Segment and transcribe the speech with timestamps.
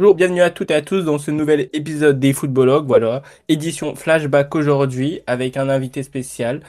[0.00, 2.86] Bonjour, bienvenue à toutes et à tous dans ce nouvel épisode des Footballogues.
[2.86, 6.62] Voilà, édition flashback aujourd'hui avec un invité spécial.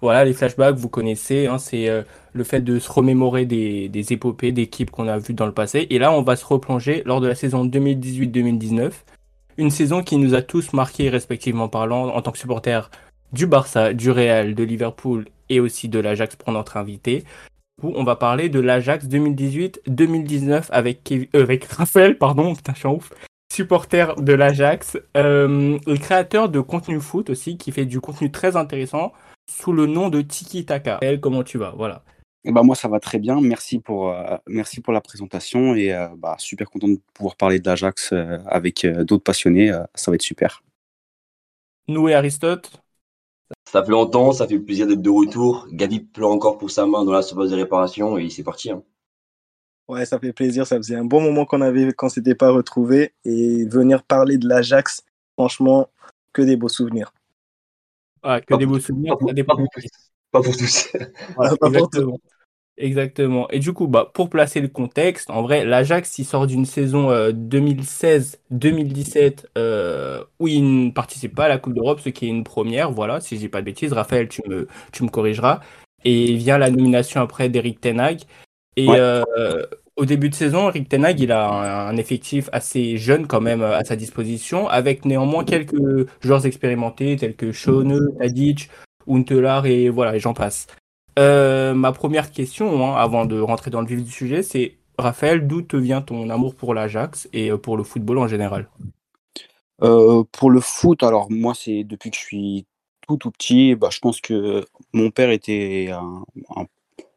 [0.00, 2.00] Voilà, les flashbacks, vous connaissez, hein, c'est euh,
[2.32, 5.86] le fait de se remémorer des, épopées d'équipes qu'on a vues dans le passé.
[5.90, 8.92] Et là, on va se replonger lors de la saison 2018-2019.
[9.58, 12.90] Une saison qui nous a tous marqués, respectivement parlant, en tant que supporters
[13.34, 17.24] du Barça, du Real, de Liverpool et aussi de l'Ajax pour notre invité.
[17.82, 22.78] Où on va parler de l'Ajax 2018-2019 avec, Kev- euh, avec Raphaël, pardon, putain, je
[22.78, 23.12] suis en ouf,
[23.52, 28.56] supporter de l'Ajax, euh, le créateur de contenu foot aussi, qui fait du contenu très
[28.56, 29.12] intéressant
[29.50, 30.94] sous le nom de Tiki Taka.
[30.94, 31.72] Raphaël, comment tu vas?
[31.76, 32.02] Voilà.
[32.44, 33.40] Eh ben, moi, ça va très bien.
[33.40, 37.58] Merci pour, euh, merci pour la présentation et euh, bah, super content de pouvoir parler
[37.58, 38.12] de l'Ajax
[38.46, 39.72] avec d'autres passionnés.
[39.94, 40.62] ça va être super.
[41.88, 42.82] Nous et Aristote,
[43.70, 45.66] Ça fait longtemps, ça fait plaisir d'être de retour.
[45.72, 48.70] Gabi pleure encore pour sa main dans la surface de réparation et c'est parti.
[48.70, 48.82] hein.
[49.88, 50.66] Ouais, ça fait plaisir.
[50.66, 54.46] Ça faisait un bon moment qu'on avait, qu'on s'était pas retrouvés et venir parler de
[54.48, 55.02] l'Ajax,
[55.34, 55.88] franchement,
[56.32, 57.12] que des beaux souvenirs.
[58.22, 59.88] ah, que Pas des beaux souvenirs, pas pour- pas tous.
[60.30, 60.88] Pas pour tous.
[61.36, 62.20] Voilà, Pas pour exactement.
[62.80, 63.48] Exactement.
[63.50, 67.10] Et du coup, bah, pour placer le contexte, en vrai, l'Ajax, il sort d'une saison
[67.10, 72.28] euh, 2016-2017 euh, où il ne participe pas à la Coupe d'Europe, ce qui est
[72.28, 72.92] une première.
[72.92, 75.58] Voilà, si je dis pas de bêtises, Raphaël, tu me, tu me corrigeras.
[76.04, 78.20] Et vient la nomination après d'Eric Ten Hag.
[78.76, 78.96] Et Ouais.
[79.00, 79.64] euh,
[79.96, 83.40] au début de saison, Eric Ten Hag, il a un, un effectif assez jeune quand
[83.40, 85.74] même euh, à sa disposition, avec néanmoins quelques
[86.20, 88.70] joueurs expérimentés tels que Schone, Tadic,
[89.08, 90.68] Untelar et voilà, et j'en passe.
[91.18, 95.46] Euh, ma première question, hein, avant de rentrer dans le vif du sujet, c'est Raphaël,
[95.46, 98.68] d'où te vient ton amour pour l'Ajax et euh, pour le football en général?
[99.82, 102.66] Euh, pour le foot, alors moi, c'est depuis que je suis
[103.06, 106.24] tout tout petit, bah, je pense que mon père était un,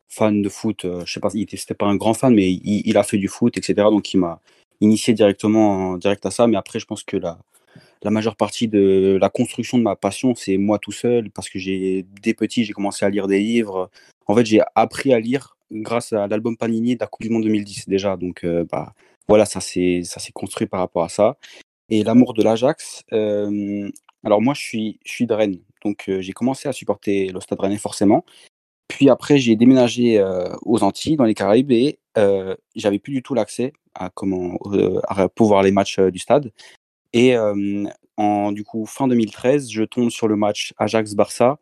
[0.10, 0.86] fan de foot.
[0.86, 3.18] euh, je sais pas, il était, c'était pas un grand fan, mais il, a fait
[3.18, 3.76] du foot, etc.
[3.90, 4.40] Donc il m'a
[4.82, 6.48] initié directement en direct à ça.
[6.48, 7.40] Mais après, je pense que la,
[8.04, 11.60] la majeure partie de la construction de ma passion, c'est moi tout seul, parce que
[11.60, 13.90] j'ai dès petit, j'ai commencé à lire des livres.
[14.28, 17.44] En fait, j'ai appris à lire grâce à l'album Panini de la Coupe du Monde
[17.44, 18.18] 2010 déjà.
[18.18, 18.94] Donc euh, bah
[19.28, 20.04] voilà, ça s'est
[20.34, 21.38] construit par rapport à ça.
[21.90, 23.90] Et l'amour de l'Ajax, euh,
[24.24, 27.40] alors moi je suis, je suis de Rennes, donc euh, j'ai commencé à supporter le
[27.40, 28.26] Stade Rennais forcément.
[28.88, 30.22] Puis après j'ai déménagé
[30.64, 32.00] aux Antilles, dans les Caraïbes, et
[32.76, 34.58] j'avais plus du tout l'accès à comment
[35.08, 36.52] à pouvoir les matchs du stade.
[37.14, 37.86] Et euh,
[38.18, 41.60] en du coup fin 2013, je tombe sur le match Ajax-Barça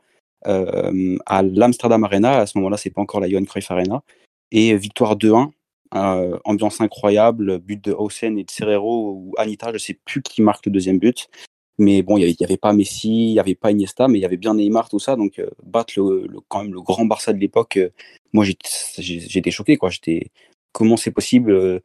[0.48, 2.40] euh, à l'Amsterdam Arena.
[2.40, 4.04] À ce moment-là, c'est pas encore la Johan Cruyff Arena.
[4.52, 5.52] Et victoire 2-1
[5.96, 10.42] euh, ambiance incroyable, but de Hausen et de Serrero ou Anita, je sais plus qui
[10.44, 11.30] marque le deuxième but.
[11.80, 14.26] Mais bon, il n'y avait, pas Messi, il n'y avait pas Iniesta, mais il y
[14.26, 15.16] avait bien Neymar, tout ça.
[15.16, 17.90] Donc, euh, battre le, quand même le grand Barça de l'époque, euh,
[18.34, 19.78] moi, j'étais choqué.
[19.78, 19.90] Quoi.
[19.90, 20.28] J'étais,
[20.74, 21.80] comment c'est possible, euh,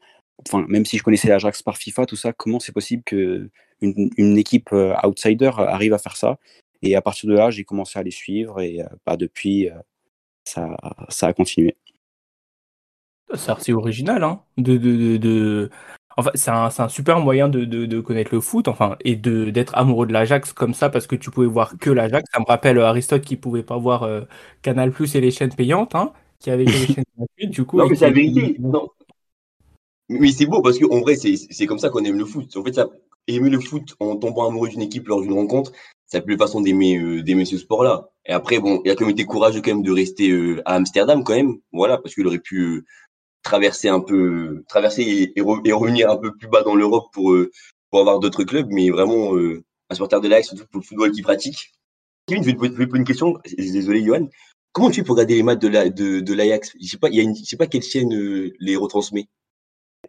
[0.48, 3.48] enfin, même si je connaissais l'Ajax par FIFA, tout ça, comment c'est possible que
[3.80, 6.38] une, une équipe euh, outsider arrive à faire ça?
[6.82, 9.74] Et à partir de là, j'ai commencé à les suivre et euh, bah, depuis, euh,
[10.44, 10.76] ça,
[11.08, 11.76] ça a continué.
[13.34, 15.70] C'est assez original, hein, de, de, de, de-
[16.16, 19.16] Enfin, c'est un, c'est un super moyen de, de, de connaître le foot, enfin, et
[19.16, 22.24] de d'être amoureux de l'Ajax comme ça, parce que tu pouvais voir que l'Ajax.
[22.32, 24.20] Ça me rappelle euh, Aristote qui pouvait pas voir euh,
[24.62, 27.78] Canal Plus et les chaînes payantes, hein, qui avait que les chaînes gratuites, du coup.
[27.78, 28.56] Non, mais c'est la qui- vérité.
[28.60, 28.88] Non.
[30.08, 32.56] Mais c'est beau parce qu'en vrai, c'est comme ça qu'on aime le foot.
[32.56, 32.88] En fait, ça,
[33.26, 35.72] aimer le foot en tombant amoureux d'une équipe lors d'une rencontre,
[36.06, 38.10] c'est la plus façon d'aimer euh, d'aimer ce sport-là.
[38.26, 40.74] Et après, bon, il a quand même été courageux quand même de rester euh, à
[40.74, 41.56] Amsterdam quand même.
[41.72, 42.84] Voilà, parce qu'il aurait pu euh,
[43.42, 47.06] traverser un peu, traverser et, et re- et revenir un peu plus bas dans l'Europe
[47.12, 47.50] pour euh,
[47.90, 48.68] pour avoir d'autres clubs.
[48.70, 51.72] Mais vraiment, un supporter de l'Ajax, surtout pour le football qu'il pratique.
[52.26, 53.38] Kevin, je vais te poser une question.
[53.56, 54.28] Désolé, Johan.
[54.72, 56.74] Comment tu fais pour regarder les matchs de la de, de l'Ajax?
[56.80, 58.10] Je sais pas, il y a une, sais pas quelle chaîne
[58.58, 59.28] les retransmet.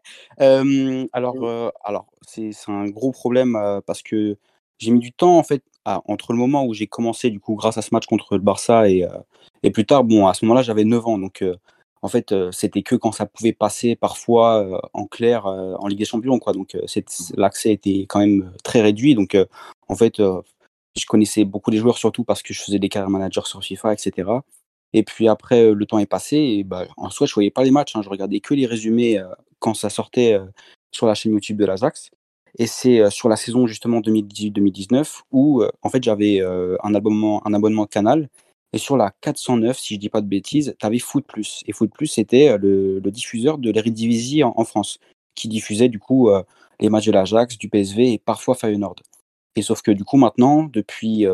[0.42, 4.38] Euh, alors, euh, alors c'est un gros problème euh, parce que
[4.80, 7.56] j'ai mis du temps en fait à- entre le moment où j'ai commencé du coup
[7.56, 9.07] grâce à ce match contre le Barça et,
[9.63, 11.44] et plus tard, bon à ce moment-là j'avais 9 ans donc
[12.02, 16.38] en fait c'était que quand ça pouvait passer parfois en clair en Ligue des Champions
[16.40, 17.06] quoi donc c'est-
[17.38, 19.38] l'accès était quand même très réduit donc
[19.88, 20.19] en fait
[20.98, 23.94] je connaissais beaucoup des joueurs surtout parce que je faisais des carrières managers sur FIFA
[23.94, 24.44] etc.
[24.95, 27.65] Et puis après, euh, le temps est passé et bah, en soi, je voyais pas
[27.65, 29.27] les matchs, hein, je regardais que les résumés euh,
[29.59, 30.45] quand ça sortait euh,
[30.89, 32.12] sur la chaîne YouTube de l'Ajax.
[32.57, 37.86] Et c'est sur la saison justement 2018-2019 où en fait j'avais un abonnement, un abonnement
[37.86, 38.30] Canal.
[38.71, 41.63] Et sur la 409, si je dis pas de bêtises, tu avais Foot Plus.
[41.68, 45.00] Et Foot Plus, c'était le, diffuseur de l'Eredivisie en, en France,
[45.36, 46.30] qui diffusait du coup
[46.80, 49.01] les matchs de l'Ajax, du PSV et parfois Feyenoord.
[49.57, 51.25] Et sauf que du coup maintenant, depuis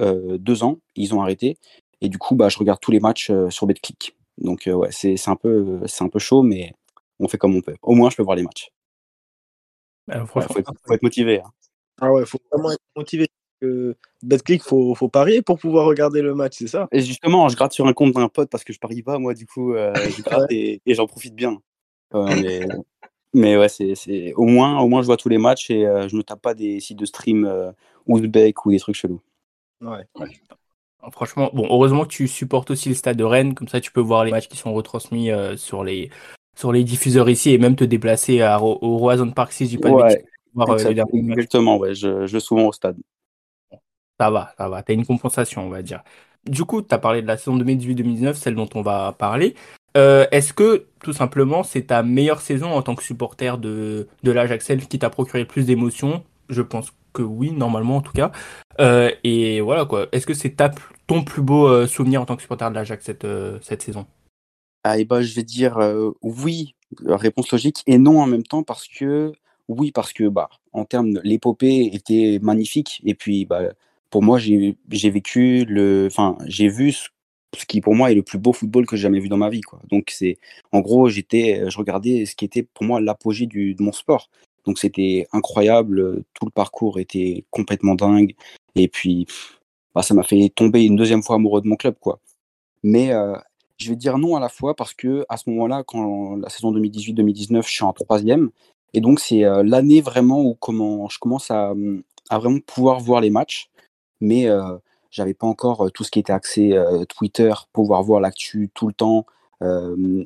[0.00, 1.58] deux ans, ils ont arrêté.
[2.06, 4.16] Et du coup, bah, je regarde tous les matchs euh, sur Betclic.
[4.38, 6.72] Donc euh, ouais, c'est c'est un peu, c'est un peu chaud, mais
[7.18, 7.74] on fait comme on peut.
[7.82, 8.70] Au moins, je peux voir les matchs.
[10.08, 11.40] Alors, Ouais, franchement, faut, être, faut être motivé.
[11.40, 11.50] hein.
[12.00, 13.26] Ah ouais, faut vraiment être motivé.
[13.64, 16.86] Euh, BetClick, faut, faut parier pour pouvoir regarder le match, c'est ça?
[16.92, 19.34] Et justement, je gratte sur un compte d'un pote parce que je parie pas, moi,
[19.34, 21.58] du coup, euh, je gratte et, et j'en profite bien.
[22.14, 22.60] Euh, mais,
[23.34, 24.32] mais ouais, c'est, c'est...
[24.34, 26.54] Au, moins, au moins, je vois tous les matchs et euh, je ne tape pas
[26.54, 27.72] des sites de stream euh,
[28.06, 29.22] ouzbek ou des trucs chelous.
[29.80, 30.06] Ouais.
[31.12, 34.00] Franchement, bon, heureusement que tu supportes aussi le stade de Rennes, comme ça tu peux
[34.00, 36.10] voir les matchs qui sont retransmis euh, sur les
[36.56, 39.70] sur les diffuseurs ici et même te déplacer à, Ro- au Roazhon Park si je
[39.70, 40.18] dis pas de bêtises,
[40.54, 41.02] voir euh, les.
[41.32, 42.96] Exactement, ouais, je, je vais souvent au stade.
[44.18, 44.82] Ça va, ça va.
[44.82, 46.02] T'as une compensation, on va dire.
[46.46, 49.54] Du coup, tu as parlé de la saison 2018-2019, celle dont on va parler.
[49.96, 54.30] Euh, Est-ce que, tout simplement, c'est ta meilleure saison en tant que supporter de, de
[54.30, 56.24] l'Ajax, qui t'a procuré le plus d'émotions?
[56.48, 58.30] Je pense que oui, normalement en tout cas.
[58.80, 60.06] Euh, et voilà quoi.
[60.12, 60.56] Est-ce que c'est
[61.06, 64.06] ton plus beau euh, souvenir en tant que supporter de l'Ajax cette, euh, cette saison?
[64.84, 65.78] Ah, et bah, je vais dire
[66.22, 66.74] oui,
[67.04, 69.32] réponse logique, et non en même temps parce que
[69.68, 73.62] oui, parce que bah, en termes l'épopée était magnifique, et puis bah,
[74.10, 77.08] pour moi, j'ai vécu le, enfin, j'ai vu ce,
[77.66, 79.62] qui pour moi est le plus beau football que j'ai jamais vu dans ma vie,
[79.62, 79.80] quoi.
[79.90, 80.38] Donc c'est,
[80.70, 84.30] en gros, j'étais, je regardais ce qui était pour moi l'apogée de mon sport.
[84.66, 88.34] Donc c'était incroyable, tout le parcours était complètement dingue,
[88.74, 89.26] et puis
[89.94, 92.20] bah, ça m'a fait tomber une deuxième fois amoureux de mon club, quoi.
[92.82, 93.36] Mais euh,
[93.78, 96.72] je vais dire non à la fois parce que à ce moment-là, quand la saison
[96.72, 98.50] 2018-2019, je suis en troisième.
[98.94, 100.56] Et donc, c'est euh, l'année vraiment où
[101.10, 101.74] je commence à,
[102.30, 103.70] vraiment pouvoir voir les matchs.
[104.20, 104.78] Mais euh,
[105.10, 108.86] j'avais pas encore euh, tout ce qui était accès euh, Twitter, pouvoir voir l'actu tout
[108.86, 109.26] le temps.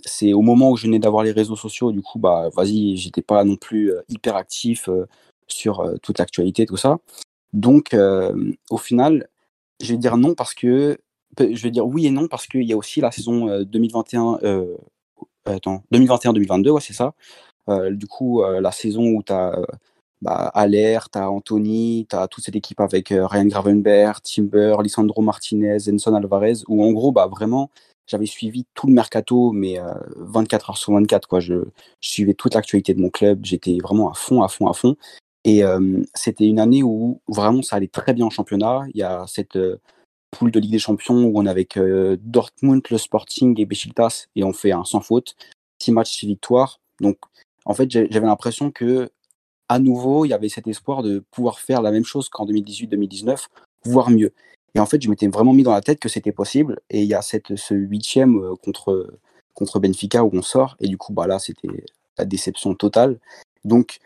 [0.05, 3.23] C'est au moment où je venais d'avoir les réseaux sociaux, du coup, bah, vas-y, j'étais
[3.23, 4.89] pas non plus hyper actif
[5.47, 6.99] sur toute l'actualité, tout ça.
[7.53, 7.97] Donc,
[8.71, 9.29] au final,
[9.81, 10.99] je vais dire non parce que
[11.39, 14.39] je vais dire oui et non parce qu'il y a aussi la saison euh, 2021
[14.43, 14.77] euh,
[15.45, 17.15] attends 2021-2022 ouais c'est ça
[17.93, 19.57] du coup la saison où tu as
[20.23, 25.79] bah, tu as Anthony, tu as toute cette équipe avec Ryan Gravenberg, Timber, Lisandro Martinez,
[25.89, 27.71] Enson Alvarez où en gros bah vraiment
[28.11, 31.65] j'avais suivi tout le mercato mais euh, 24 heures sur 24 quoi je,
[32.01, 34.97] suivais toute l'actualité de mon club j'étais vraiment à fond à fond à fond
[35.45, 39.03] et euh, c'était une année où vraiment ça allait très bien en championnat il y
[39.03, 39.81] a cette euh,
[40.31, 44.27] poule de Ligue des Champions où on est avec euh, Dortmund, le Sporting et Besiktas
[44.37, 45.37] et on fait un sans faute,
[45.81, 46.81] six matchs, six victoires.
[47.01, 47.19] Donc
[47.65, 49.11] en fait j'avais l'impression que
[49.69, 53.47] à nouveau il y avait cet espoir de pouvoir faire la même chose qu'en 2018-2019,
[53.85, 54.33] voire mieux.
[54.75, 57.09] Et en fait je m'étais vraiment mis dans la tête que c'était possible et il
[57.09, 59.19] y a cette, ce huitième euh, contre,
[59.55, 61.85] contre Benfica où on sort et du coup bah là c'était
[62.19, 63.19] la déception totale.
[63.65, 63.99] Donc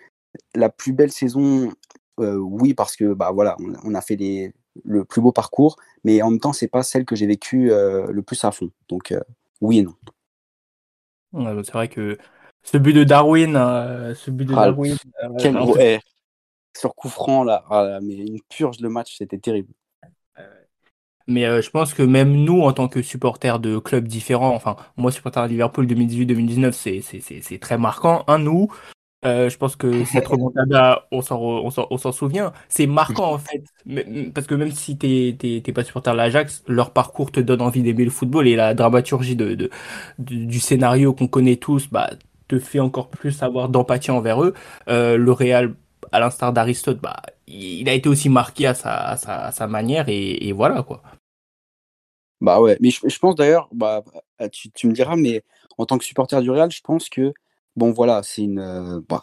[0.54, 1.72] la plus belle saison,
[2.20, 4.52] euh, oui parce que bah voilà on, on a fait les,
[4.82, 8.06] le plus beau parcours, mais en même temps, c'est pas celle que j'ai vécue euh,
[8.10, 8.70] le plus à fond.
[8.88, 9.20] Donc, euh,
[9.60, 9.94] oui et non.
[11.32, 12.18] Ouais, C'est vrai que
[12.62, 14.96] ce but de Darwin, euh, ce but de Ah, Darwin,
[15.38, 16.00] Quel eh,
[16.76, 19.72] sur coup franc, là, ah là, mais une purge de match, c'était terrible.
[21.26, 24.76] Mais euh, je pense que même nous, en tant que supporters de clubs différents, enfin,
[24.96, 28.24] moi, supporter à Liverpool 2018-2019, c'est, très marquant.
[28.28, 28.68] Un, nous,
[29.24, 32.52] euh, je pense que cette remontada, on s'en, re- on s'en, on s'en souvient.
[32.68, 33.64] C'est marquant, en fait.
[34.34, 37.62] Parce que même si t'es, t'es, t'es pas supporter de l'Ajax, leur parcours te donne
[37.62, 39.70] envie d'aimer le football et la dramaturgie de, de,
[40.18, 42.10] du scénario qu'on connaît tous, bah,
[42.48, 44.54] te fait encore plus avoir d'empathie envers eux.
[44.88, 45.74] Euh, le Real,
[46.12, 49.66] à l'instar d'Aristote, bah, il a été aussi marqué à sa, à sa, à sa
[49.66, 51.02] manière et, et voilà, quoi.
[52.44, 54.04] Bah ouais, mais je, je pense d'ailleurs, bah,
[54.40, 55.42] euh, tu, tu me diras, mais
[55.78, 57.32] en tant que supporter du Real, je pense que,
[57.76, 59.22] bon voilà, c'est une, euh, bah,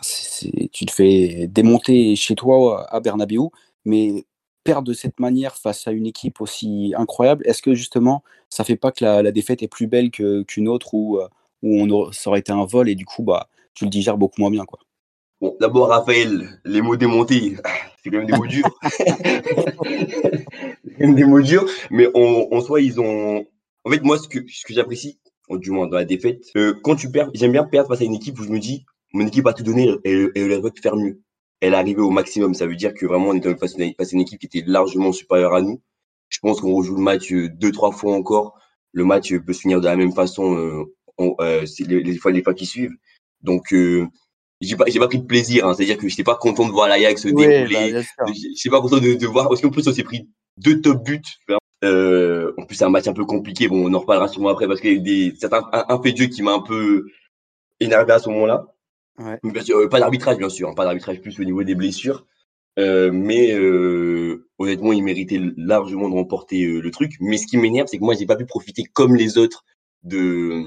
[0.71, 3.37] tu te fais démonter chez toi à Bernabeu,
[3.85, 4.25] mais
[4.63, 8.75] perdre de cette manière face à une équipe aussi incroyable, est-ce que justement, ça fait
[8.75, 11.27] pas que la, la défaite est plus belle qu'une autre où, euh,
[11.63, 14.51] on ça aurait été un vol et du coup, bah, tu le digères beaucoup moins
[14.51, 14.79] bien, quoi?
[15.41, 17.57] Bon, d'abord, Raphaël, les mots démontés,
[18.03, 18.69] c'est quand même des mots durs.
[18.91, 19.15] c'est
[20.93, 23.45] quand même des mots durs, mais en, en soi, ils ont.
[23.83, 25.19] En fait, moi, ce que, ce que j'apprécie,
[25.49, 28.13] du moins dans la défaite, euh, quand tu perds, j'aime bien perdre face à une
[28.13, 30.95] équipe où je me dis, mon équipe a tout donné et elle, elle doit faire
[30.95, 31.19] mieux.
[31.59, 32.53] Elle est arrivée au maximum.
[32.53, 34.45] Ça veut dire que vraiment, on était face à une, face à une équipe qui
[34.45, 35.81] était largement supérieure à nous.
[36.29, 38.57] Je pense qu'on rejoue le match euh, deux, trois fois encore.
[38.93, 40.83] Le match peut se finir de la même façon euh,
[41.17, 42.95] on- euh, les fois, les fois qui suivent.
[43.41, 44.07] Donc, euh,
[44.61, 45.67] j'ai pas, j'ai pas pris de plaisir.
[45.67, 45.73] Hein.
[45.73, 48.03] C'est-à-dire que j'étais pas content de voir l'Ajax se dérouler.
[48.55, 49.49] J'étais pas content de, de voir.
[49.49, 51.21] Parce qu'en plus, on s'est pris deux top buts.
[51.83, 53.67] Euh, en plus, c'est un match un peu compliqué.
[53.67, 56.11] Bon, on en reparlera sûrement après parce qu'il y a des, certains, un, un fait
[56.11, 57.07] de jeu qui m'a un peu
[57.79, 58.67] énervé à ce moment-là.
[59.17, 59.39] Ouais.
[59.71, 60.69] Euh, pas d'arbitrage, bien sûr.
[60.69, 62.25] hein, pas d'arbitrage plus au niveau des blessures.
[62.79, 67.13] Euh, mais euh, honnêtement, il méritait largement de remporter euh, le truc.
[67.19, 69.65] Mais ce qui m'énerve, c'est que moi, j'ai pas pu profiter comme les autres
[70.03, 70.63] de,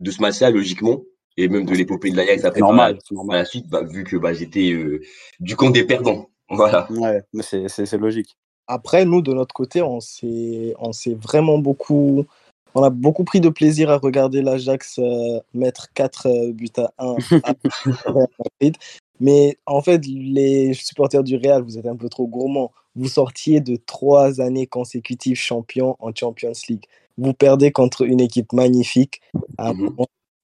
[0.00, 1.02] de ce match-là, logiquement.
[1.36, 4.16] Et même de l'épopée de l'Ajax après normal, par, la, la suite, bah, vu que
[4.16, 5.02] bah, j'étais euh,
[5.40, 6.28] du camp des perdants.
[6.48, 6.86] Voilà.
[6.92, 8.36] Ouais, mais c'est logique.
[8.68, 10.74] Après, nous, de notre côté, on s'est
[11.20, 12.24] vraiment beaucoup.
[12.76, 16.92] On a beaucoup pris de plaisir à regarder l'Ajax euh, mettre 4 euh, buts à
[16.98, 17.54] 1 à
[18.60, 18.76] Madrid.
[19.18, 22.70] Mais en fait, les supporters du Real, vous êtes un peu trop gourmands.
[22.94, 26.84] Vous sortiez de trois années consécutives champions en Champions League.
[27.18, 29.20] Vous perdez contre une équipe magnifique.
[29.58, 29.72] À.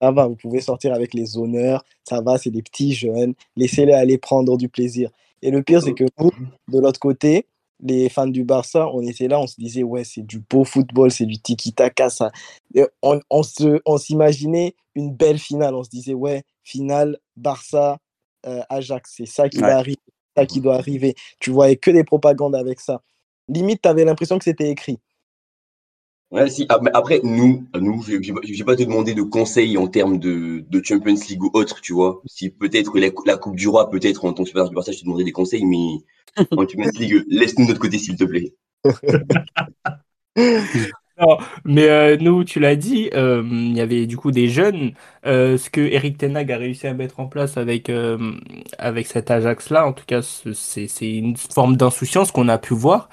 [0.02, 3.92] ça va, vous pouvez sortir avec les honneurs, ça va, c'est des petits jeunes, laissez-les
[3.92, 5.11] aller prendre du plaisir.
[5.42, 6.30] Et le pire, c'est que nous,
[6.68, 7.47] de l'autre côté,
[7.85, 11.11] les fans du Barça, on était là, on se disait, ouais, c'est du beau football,
[11.12, 12.32] c'est du tiki-taka, ça.
[12.75, 17.99] Et on, on se, on s'imaginait une belle finale, on se disait, ouais, finale Barça,
[18.47, 19.68] euh, Ajax, c'est ça qui Ouais.
[19.68, 19.99] va arriver,
[20.37, 21.14] ça qui doit arriver.
[21.40, 23.02] Tu voyais que des propagandes avec ça.
[23.49, 24.99] Limite, tu avais l'impression que c'était écrit.
[26.33, 26.67] Ouais, si.
[26.69, 28.17] ah, Après, nous, nous, je
[28.59, 31.93] vais pas te demander de conseils en termes de, de Champions League ou autre, tu
[31.93, 32.23] vois.
[32.27, 34.99] Si peut-être la, la Coupe du Roi, peut-être en tant que supérieur du Barça, je
[34.99, 35.99] te demanderai des conseils, mais
[36.57, 38.55] en Champions League, laisse-nous de notre côté, s'il te plaît.
[41.65, 44.93] Mais euh, nous, tu l'as dit, euh, il y avait du coup des jeunes.
[45.27, 48.33] Euh, ce que Eric Ten Hag a réussi à mettre en place avec, euh,
[48.79, 52.75] avec cet Ajax-là, en tout cas, ce- c'est c'est une forme d'insouciance qu'on a pu
[52.75, 53.09] voir,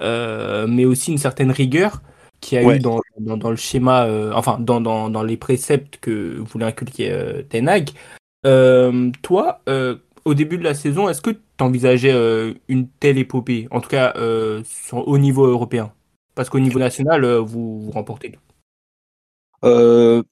[0.00, 2.02] euh, mais aussi une certaine rigueur
[2.48, 2.76] qu'il y a Ouais.
[2.76, 6.64] eu dans, dans, dans le schéma, euh, enfin, dans, dans, dans les préceptes que voulait
[6.66, 7.90] inculquer euh, Ten Hag.
[8.46, 13.68] Euh, toi, euh, au début de la saison, est-ce que tu envisageais une telle épopée,
[13.70, 14.14] en tout cas
[14.64, 15.92] sur, au niveau européen?
[16.34, 18.40] Parce qu'au niveau national, vous, vous remportez tout.
[19.64, 20.22] Euh,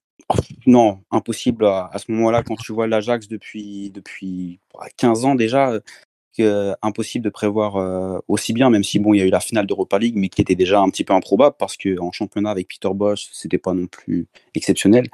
[0.67, 5.35] non, impossible à, à ce moment-là, quand tu vois l'Ajax depuis, depuis bah, 15 ans
[5.35, 5.73] déjà,
[6.83, 9.67] impossible de prévoir euh, aussi bien, même si bon, il y a eu la finale
[9.67, 12.93] d'Europa League, mais qui était déjà un petit peu improbable parce qu'en championnat avec Peter
[12.95, 15.09] Bosch, c'était pas non plus exceptionnel.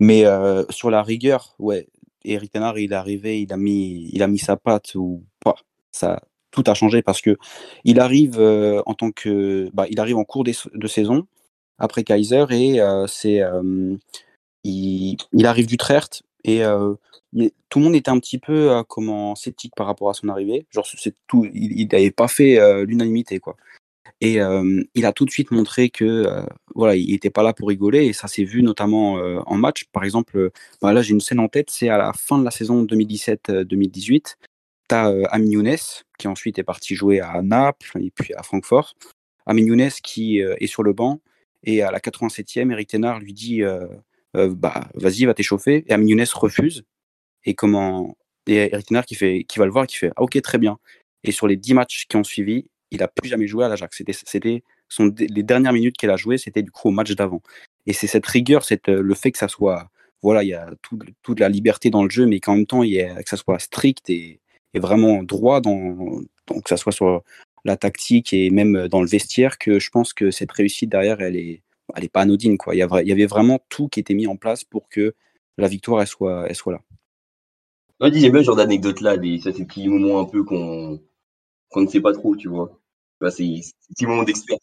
[0.00, 1.88] Mais euh, sur la rigueur, ouais,
[2.24, 5.24] Eric Ten Hag, il est arrivé, il a mis, il a mis sa patte ou
[5.40, 5.56] pas.
[5.92, 7.36] Ça, tout a changé parce que
[7.84, 11.26] il arrive euh, en tant que, bah, il arrive en cours de saison
[11.78, 13.40] après Kaiser et c'est
[14.64, 16.62] il, il arrive d'Utrecht et
[17.68, 20.66] tout le monde était un petit peu comment sceptique par rapport à son arrivée.
[20.70, 20.86] Genre
[21.26, 23.56] tout, il n'avait pas fait l'unanimité quoi.
[24.20, 24.38] Et
[24.94, 26.24] il a tout de suite montré que
[26.74, 29.84] voilà, il n'était pas là pour rigoler et ça s'est vu notamment en match.
[29.92, 30.50] Par exemple,
[30.82, 34.36] bah là j'ai une scène en tête, c'est à la fin de la saison 2017-2018.
[34.88, 35.76] Tu as euh, Amin Younes
[36.18, 38.94] qui ensuite est parti jouer à Naples et puis à Francfort.
[39.46, 41.20] Amin Younes qui est sur le banc
[41.64, 43.62] et à la 87e, Eric Tenard lui dit
[44.36, 45.84] euh, euh, bah, vas-y, va t'échauffer.
[45.86, 46.84] Et Amin Younes refuse.
[47.44, 48.16] Et comment
[48.46, 50.78] et Eric qui, fait, qui va le voir et qui fait ah, ok, très bien.
[51.22, 54.02] Et sur les 10 matchs qui ont suivi, il n'a plus jamais joué à l'Ajax.
[54.24, 54.62] C'était,
[55.18, 57.42] les dernières minutes qu'il a joué, c'était du coup au match d'avant.
[57.86, 59.90] Et c'est cette rigueur, cette, le fait que ça soit,
[60.22, 62.82] voilà, il y a tout, toute la liberté dans le jeu, mais qu'en même temps,
[62.82, 64.40] il y a, que ça soit strict et,
[64.72, 67.22] et vraiment droit, dans, donc que ça soit sur
[67.64, 71.36] la tactique et même dans le vestiaire, que je pense que cette réussite derrière, elle
[71.36, 71.62] est,
[71.94, 72.58] elle est pas anodine.
[72.58, 72.74] Quoi.
[72.74, 75.14] Il, y a, il y avait vraiment tout qui était mis en place pour que
[75.56, 76.80] la victoire, elle soit, elle soit là.
[78.00, 81.00] Non, j'aime bien ce genre d'anecdotes-là, des, ça, ces petits moments un peu qu'on
[81.70, 82.70] qu'on ne sait pas trop, tu vois.
[83.20, 84.58] Vois, c'est c'est des petits moments d'expert.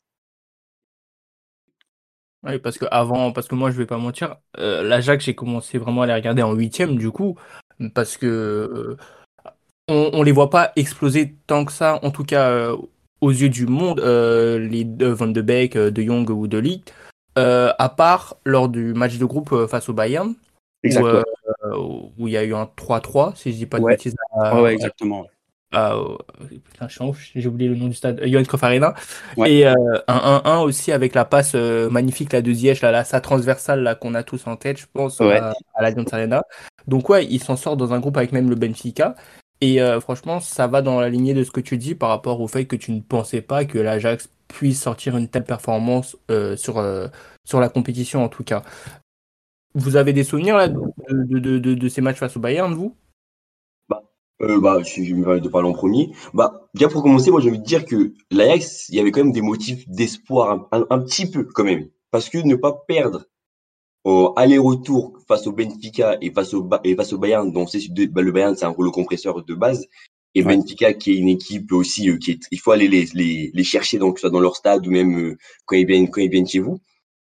[2.44, 5.80] Oui, parce que avant, parce que moi je vais pas mentir, euh, l'Ajax j'ai commencé
[5.80, 7.36] vraiment à les regarder en huitième du coup,
[7.96, 8.98] parce que euh,
[9.88, 12.78] on, on les voit pas exploser tant que ça, en tout cas euh,
[13.22, 16.60] aux yeux du monde, euh, les deux Van de Beek, euh, De Jong ou De
[16.60, 16.94] Ligt,
[17.38, 20.34] euh, à part lors du match de groupe euh, face au Bayern,
[20.84, 21.24] où, euh,
[22.18, 23.94] où il y a eu un 3-3, si je dis pas de Ouais.
[23.94, 24.16] bêtises.
[24.40, 25.26] à- Ouais, ouais, exactement.
[25.72, 26.18] à- au-
[26.72, 28.94] putain, je suis en ouf, j'ai oublié le nom du stade, Johan Arena.
[29.46, 29.76] Et un
[30.08, 34.14] 1-1 aussi avec la passe magnifique là, de Ziyech, là, là, sa transversale là, qu'on
[34.16, 36.44] a tous en tête, je pense, à, à l'Allianz Arena.
[36.88, 39.16] Donc ouais, il s'en sort dans un groupe avec même le Benfica.
[39.62, 42.40] Et euh, franchement, ça va dans la lignée de ce que tu dis par rapport
[42.42, 46.56] au fait que tu ne pensais pas que l'Ajax puisse sortir une telle performance euh,
[46.56, 47.08] sur, euh,
[47.44, 48.64] sur la compétition en tout cas.
[49.74, 52.96] Vous avez des souvenirs de, de, de, ces matchs face au Bayern, vous?
[54.42, 56.12] Euh, bah, je, me permets de parler en premier.
[56.34, 59.24] Bah, bien pour commencer, moi, j'ai envie de dire que l'Ajax, il y avait quand
[59.24, 61.90] même des motifs d'espoir, un, petit peu quand même.
[62.12, 63.26] Parce que ne pas perdre
[64.36, 67.66] aller-retour face au Benfica et face au, et face au Bayern, dont
[68.12, 69.88] bah, le Bayern, c'est un rouleau compresseur de base.
[70.36, 70.44] Et.
[70.44, 73.64] Benfica, qui est une équipe aussi, euh, qui est, il faut aller les, les, les
[73.64, 76.48] chercher, donc, soit dans leur stade ou même euh, quand ils viennent, quand ils viennent
[76.48, 76.80] chez vous.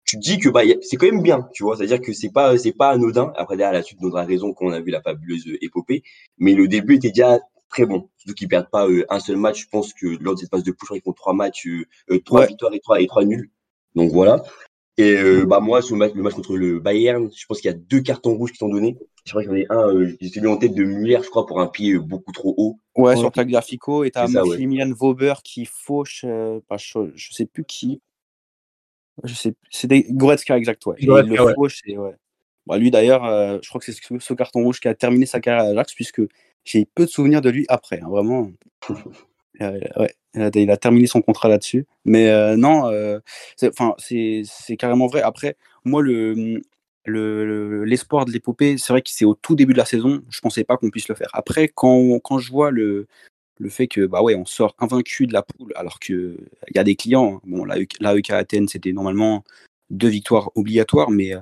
[0.06, 1.78] Tu te dis que bah, c'est quand même bien, tu vois.
[1.78, 3.32] C'est-à-dire que c'est pas, c'est pas anodin.
[3.36, 6.04] Après, derrière, la suite donnera raison quand on a vu la fabuleuse euh, épopée.
[6.38, 8.10] Mais le début était déjà très bon.
[8.18, 9.62] Surtout qu'ils perdent pas euh, un seul match.
[9.62, 12.20] Je pense que lors de cette phase de crois qu'ils font trois matchs, euh, euh,
[12.20, 12.48] trois Ouais.
[12.48, 13.50] victoires et trois, et trois nuls.
[13.96, 14.44] Donc voilà.
[14.98, 17.72] Et euh, bah moi, sur le match, le match contre le Bayern, je pense qu'il
[17.72, 18.98] y a deux cartons rouges qui sont donnés.
[19.26, 21.30] Je crois qu'il y en a un, euh, j'ai celui en tête de Muller, je
[21.30, 22.80] crois, pour un pied euh, beaucoup trop haut.
[22.96, 23.16] Ouais, Ouais.
[23.18, 24.50] sur Tagliafico, et t'as C'est ça, ouais.
[24.50, 28.02] Maximilian Vauber qui fauche, euh, pas, je, je sais plus qui.
[29.24, 30.96] Je sais, c'était Goretzka, exact, ouais.
[31.00, 31.54] Et Goretzka, il le ouais.
[31.56, 32.16] fauche, et ouais.
[32.68, 35.26] Bah, lui, d'ailleurs, euh, je crois que c'est ce, ce carton rouge qui a terminé
[35.26, 36.22] sa carrière à Ajax, puisque
[36.66, 38.52] j'ai peu de souvenirs de lui après, hein, vraiment.
[39.62, 40.16] Euh, ouais,
[40.56, 41.86] il a, terminé son contrat là-dessus.
[42.06, 43.20] Mais euh, non, euh,
[43.64, 44.44] enfin, c'est
[44.78, 45.22] carrément vrai.
[45.22, 45.56] Après,
[45.86, 46.62] moi, le
[47.06, 50.22] le- le- l'espoir de l'épopée, c'est vrai que c'est au tout début de la saison.
[50.30, 51.30] Je pensais pas qu'on puisse le faire.
[51.34, 53.08] Après, quand, quand je vois le,
[53.60, 56.38] le fait que bah ouais, on sort invaincu de la poule, alors que
[56.70, 57.36] il y a des clients.
[57.38, 57.42] hein.
[57.48, 59.44] Bon, la l'AEK Athènes, c'était normalement
[59.90, 61.34] deux victoires obligatoires, mais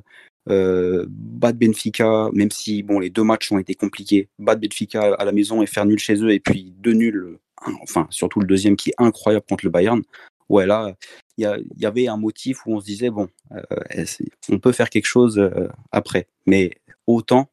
[0.49, 5.31] euh, Benfica, même si bon, les deux matchs ont été compliqués, battre Benfica à la
[5.31, 7.37] maison et faire nul chez eux, et puis deux nuls,
[7.83, 10.01] enfin surtout le deuxième qui est incroyable contre le Bayern.
[10.49, 10.93] Ouais, là,
[11.37, 14.05] il y, avait un motif où on se disait bon, euh,
[14.49, 16.71] on peut faire quelque chose euh, après, mais
[17.07, 17.47] autant,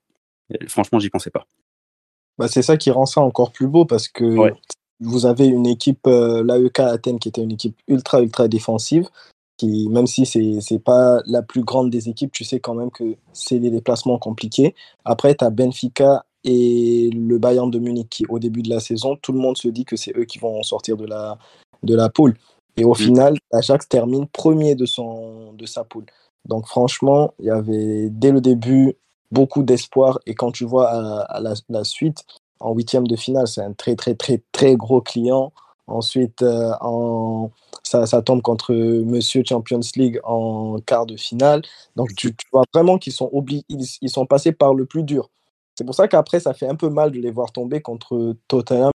[0.52, 1.46] euh, franchement, j'y pensais pas.
[2.38, 4.54] Bah, c'est ça qui rend ça encore plus beau parce que Ouais.
[5.00, 9.08] vous avez une équipe, euh, l'AEK Athènes, qui était une équipe ultra, ultra défensive,
[9.56, 12.90] qui, même si c'est c'est pas la plus grande des équipes, tu sais quand même
[12.90, 14.74] que c'est des déplacements compliqués.
[15.04, 19.16] Après, tu as Benfica et le Bayern de Munich qui, au début de la saison,
[19.16, 21.38] tout le monde se dit que c'est eux qui vont sortir de la,
[21.82, 22.36] de la poule.
[22.76, 22.96] Et au Mm.
[22.96, 26.06] final, l'Ajax termine premier de, son, de sa poule.
[26.46, 28.96] Donc franchement, il y avait dès le début
[29.30, 30.18] beaucoup d'espoir.
[30.26, 32.24] Et quand tu vois à, à la, la suite,
[32.60, 35.52] en huitième de finale, c'est un très, très, très, très gros client.
[35.86, 37.50] Ensuite, euh, en,
[37.82, 41.62] ça, ça tombe contre Monsieur Champions League en quart de finale.
[41.96, 43.30] Donc, tu, tu vois vraiment qu'ils sont,
[43.68, 45.30] ils sont passés par le plus dur.
[45.78, 48.90] C'est pour ça qu'après, ça fait un peu mal de les voir tomber contre Tottenham.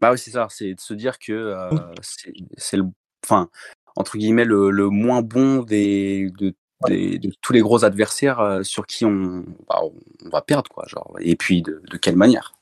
[0.00, 1.70] Bah oui, c'est ça, c'est de se dire que euh,
[2.02, 2.84] c'est c'est le,
[3.24, 3.50] enfin,
[3.96, 6.54] entre guillemets, le, le moins bon des, de,
[6.86, 9.80] des- de tous les gros adversaires euh, sur qui on, bah,
[10.24, 10.84] on va perdre, quoi.
[10.86, 12.52] Genre, et puis, de, de quelle manière?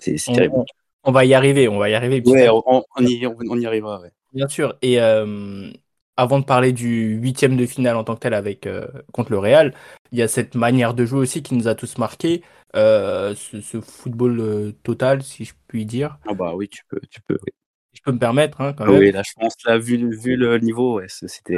[0.00, 0.54] C'est c'est On, terrible.
[0.60, 0.64] on-
[1.06, 2.22] on va y arriver, on va y arriver.
[2.24, 2.62] Ouais, on,
[2.96, 4.12] on y, on y arrivera, ouais.
[4.32, 4.78] Bien sûr.
[4.80, 5.70] Et euh,
[6.16, 9.38] avant de parler du huitième de finale en tant que tel avec euh, contre le
[9.38, 9.74] Real,
[10.12, 12.42] il y a cette manière de jouer aussi qui nous a tous marqué,
[12.76, 16.18] euh, ce, ce football euh, total, si je puis dire.
[16.28, 17.52] Ah bah oui, tu peux, tu peux, oui.
[17.92, 19.00] Je peux me permettre, hein, quand Ah même.
[19.00, 21.54] oui, là, je pense, là, vu, vu le niveau, ouais, c'était.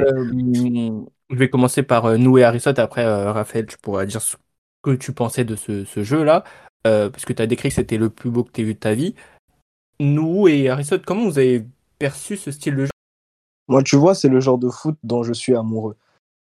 [1.29, 2.79] Je vais commencer par nous et Aristote.
[2.79, 4.37] Après, Raphaël, tu pourras dire ce
[4.83, 6.43] que tu pensais de ce, ce jeu-là,
[6.83, 8.79] parce que tu as décrit que c'était le plus beau que tu aies vu de
[8.79, 9.15] ta vie.
[9.99, 11.65] Nous et Aristote, comment vous avez
[11.97, 12.91] perçu ce style de jeu?
[13.67, 15.95] Moi, tu vois, c'est le genre de foot dont je suis amoureux.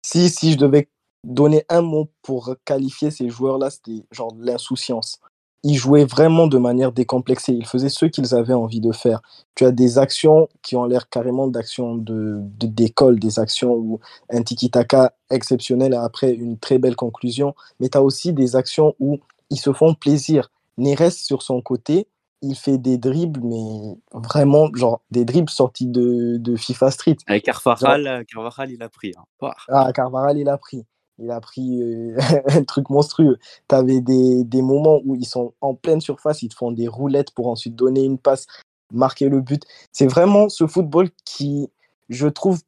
[0.04, 0.90] Si, si je devais
[1.24, 5.20] donner un mot pour qualifier ces joueurs-là, c'était genre l'insouciance.
[5.64, 7.54] Ils jouaient vraiment de manière décomplexée.
[7.54, 9.22] Ils faisaient ce qu'ils avaient envie de faire.
[9.56, 14.00] Tu as des actions qui ont l'air carrément d'actions de, de- d'école, des actions où
[14.32, 17.56] un tiki-taka exceptionnel et après une très belle conclusion.
[17.80, 20.52] Mais tu as aussi des actions où ils se font plaisir.
[20.78, 22.08] Neres, sur son côté,
[22.42, 27.18] il fait des dribbles, mais vraiment, genre, des dribbles sortis de, de FIFA Street.
[27.28, 29.14] Avec Carvajal, Carvajal, il a pris.
[29.18, 29.52] Hein.
[29.70, 30.86] Ah, Carvaral, il a pris.
[31.20, 32.16] Il a pris euh,
[32.50, 33.38] un truc monstrueux.
[33.68, 36.88] Tu avais des, des moments où ils sont en pleine surface, ils te font des
[36.88, 38.46] roulettes pour ensuite donner une passe,
[38.94, 39.64] marquer le but.
[39.92, 41.72] C'est vraiment ce football qui,
[42.10, 42.60] je trouve,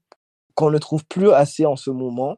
[0.55, 2.37] qu'on ne trouve plus assez en ce moment.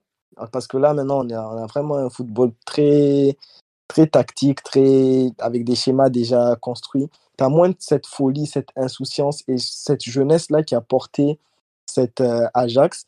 [0.51, 3.37] Parce que là, maintenant, on a, on a vraiment un football très,
[3.91, 7.09] très tactique, très, avec des schémas déjà construits.
[7.37, 11.37] Tu as moins de cette folie, cette insouciance et cette jeunesse-là qui a porté
[11.85, 13.05] cette euh, Ajax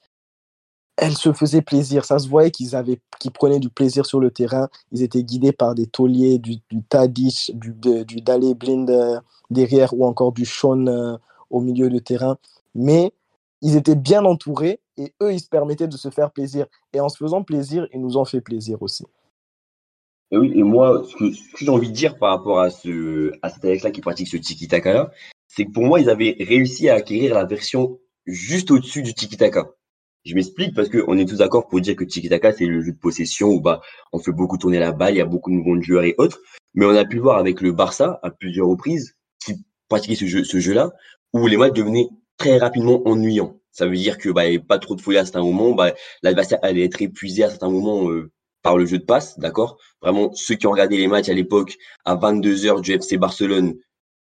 [0.98, 2.06] elle se faisait plaisir.
[2.06, 4.70] Ça se voyait qu'ils avaient, qu'ils prenaient du plaisir sur le terrain.
[4.92, 6.84] Ils étaient guidés par des tauliers, du, du
[7.54, 9.20] du, Dale Blind euh,
[9.50, 11.18] derrière ou encore du Sean euh,
[11.50, 12.38] au milieu de terrain.
[12.76, 13.12] Mais
[13.62, 16.68] ils étaient bien entourés et eux, ils se permettaient de se faire plaisir.
[16.94, 19.06] Et en se faisant plaisir, ils nous ont fait plaisir aussi.
[20.34, 23.32] Et oui, et moi, ce que, que j'ai envie de dire par rapport à ce,
[23.44, 25.12] à cet Ajax-là qui pratique ce tiki-taka
[25.48, 29.70] c'est que pour moi, ils avaient réussi à acquérir la version juste au-dessus du tiki-taka.
[30.26, 32.94] Je m'explique parce que on est tous d'accord pour dire que tiki-taka, c'est le jeu
[32.94, 35.56] de possession où bah, on fait beaucoup tourner la balle, il y a beaucoup de
[35.58, 36.40] mouvements joueurs et autres.
[36.74, 39.16] Mais on a pu le voir avec le Barça à plusieurs reprises
[39.46, 40.90] qui pratiquait ce jeu, ce jeu-là,
[41.34, 43.60] où les matchs devenaient très rapidement ennuyants.
[43.72, 45.74] Ça veut dire que bah, il n'y avait pas trop de folie à certains moments,
[45.74, 45.94] bah,
[46.24, 48.32] l'adversaire allait être épuisé à certains moments euh,
[48.64, 49.78] par le jeu de passe, d'accord?
[50.02, 53.76] Vraiment, ceux qui ont regardé les matchs à l'époque à 22h du FC Barcelone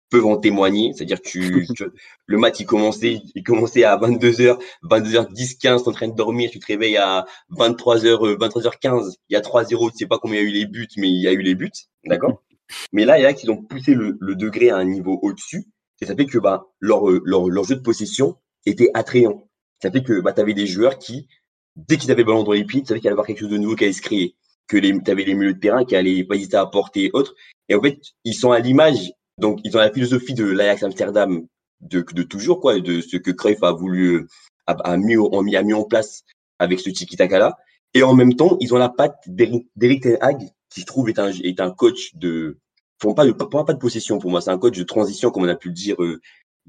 [0.10, 0.94] peuvent en témoigner.
[0.94, 1.86] C'est-à-dire que tu, tu-
[2.28, 6.50] le match, il commençait, il commençait à 22h, 22h10, 15, t'es en train de dormir,
[6.52, 10.42] tu te réveilles à 23h, euh, 23h15, il y a 3-0, tu sais pas combien
[10.42, 11.72] il y a eu les buts, mais il y a eu les buts,
[12.06, 12.44] d'accord?
[12.92, 15.66] Mais là, il y a qui ont poussé le, le degré à un niveau au-dessus,
[16.02, 19.48] et ça fait que bah, leur, euh, leur, leur jeu de possession était attrayant.
[19.82, 21.28] Ça fait que bah, tu avais des joueurs qui
[21.76, 23.58] dès qu'ils avaient ballon dans les pieds, tu savais qu'il y avoir quelque chose de
[23.58, 24.36] nouveau qui allait se créer.
[24.68, 27.36] Que les, avais les milieux de terrain qui allaient pas hésiter à porter et autres.
[27.70, 31.46] Et en fait, ils sont à l'image, donc ils ont la philosophie de l'Ajax Amsterdam
[31.82, 34.28] de, de toujours, quoi, de ce que Cruyff a voulu,
[34.68, 36.24] a, a, mis, a, mis, a mis en place
[36.60, 37.58] avec ce tiki-taka là.
[37.94, 41.20] Et en même temps, ils ont la patte d'Eric Ten Hag, qui je trouve est
[41.20, 42.58] un, est un coach de,
[43.00, 45.44] pour pas de, pas, pas de possession pour moi, c'est un coach de transition, comme
[45.44, 46.22] on a pu le dire euh,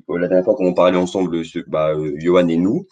[0.09, 2.87] la dernière fois quand on parlait ensemble, ce, bah, euh, Johan et nous.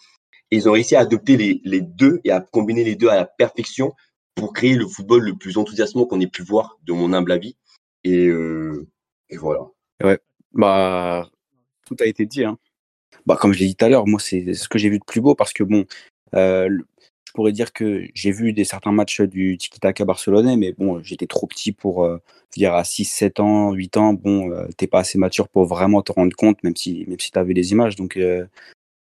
[0.53, 3.93] Ils ont réussi à adopter les, deux et à combiner les deux à la perfection
[4.35, 7.55] pour créer le football le plus enthousiasmant qu'on ait pu voir, de mon humble avis.
[8.03, 8.87] Et, euh,
[9.29, 9.61] et voilà.
[10.03, 10.19] Ouais,
[10.53, 11.27] bah,
[11.87, 12.43] tout a été dit.
[12.43, 12.59] Hein.
[13.25, 15.03] Bah, comme je l'ai dit tout à l'heure, moi, c'est ce que j'ai vu de
[15.03, 15.85] plus beau parce que, bon,
[16.35, 16.69] euh,
[17.25, 21.25] je pourrais dire que j'ai vu des certains matchs du Tiki-Taka barcelonais, mais bon, j'étais
[21.25, 22.19] trop petit pour euh,
[22.55, 26.11] dire à 6, 7 ans, 8 ans, bon, t'es pas assez mature pour vraiment te
[26.11, 27.95] rendre compte, même si, même si tu avais les images.
[27.95, 28.19] Donc,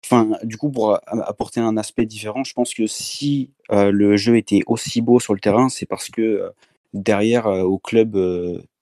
[0.05, 4.37] enfin, du coup, pour apporter un aspect différent, je pense que si euh, le jeu
[4.37, 6.51] était aussi beau sur le terrain, c'est parce que euh,
[6.93, 8.17] derrière, euh, au club,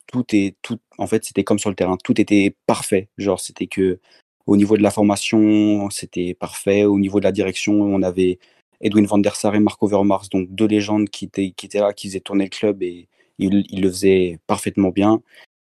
[0.07, 3.09] tout est, tout, en fait, c'était comme sur le terrain, tout était parfait.
[3.19, 4.01] Genre, c'était que
[4.47, 6.85] au niveau de la formation, c'était parfait.
[6.85, 8.39] Au niveau de la direction, on avait
[8.81, 11.93] Edwin van der Sar et Marco Vermars, donc deux légendes qui étaient, qui étaient là,
[11.93, 13.09] qui faisaient tourner le club et
[13.39, 15.23] ils, le faisaient parfaitement bien.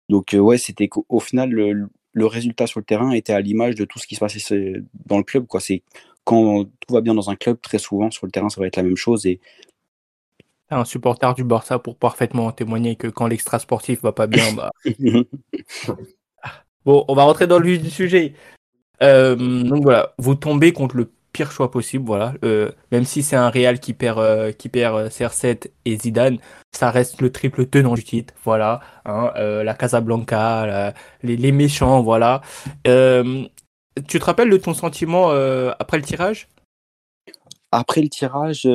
[0.10, 3.76] Donc, euh, ouais, c'était qu'au final, le, le, résultat sur le terrain était à l'image
[3.76, 4.74] de tout ce qui se passait
[5.06, 5.48] dans le club.
[5.48, 5.60] Quoi.
[5.60, 5.84] C'est
[6.24, 8.78] quand tout va bien dans un club, très souvent sur le terrain, ça va être
[8.78, 9.26] la même chose.
[9.26, 9.39] Et
[10.69, 14.72] un supporter du Barça pour parfaitement témoigner que quand l'extra sportif va pas bien, bah.
[16.86, 18.34] bon, on va rentrer dans le vif du sujet.
[19.02, 22.34] Euh, donc voilà, vous tombez contre le pire choix possible, voilà.
[22.44, 26.39] Euh, même si c'est un Real qui perd, euh, qui perd CR7 et Zidane,
[26.72, 28.82] ça reste le triple tenant du titre, voilà.
[29.06, 32.42] Hein, euh, la Casablanca, la, les, méchants, voilà.
[32.86, 35.30] tu te rappelles de ton sentiment
[35.80, 36.50] après le tirage?
[37.72, 38.68] Après le tirage,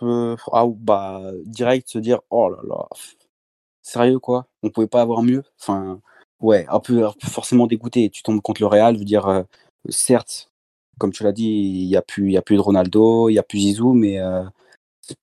[0.00, 2.88] ah, bah, direct se dire, oh là là,
[3.82, 5.42] sérieux quoi, on pouvait pas avoir mieux?
[5.60, 6.00] Enfin,
[6.40, 8.10] ouais, un peu forcément dégoûté.
[8.10, 9.42] Tu tombes contre le Real, je veux dire, euh,
[9.88, 10.49] certes,
[11.00, 13.38] comme tu l'as dit, il n'y a, plus, y a plus de Ronaldo, il n'y
[13.38, 14.44] a plus Zizou, mais euh,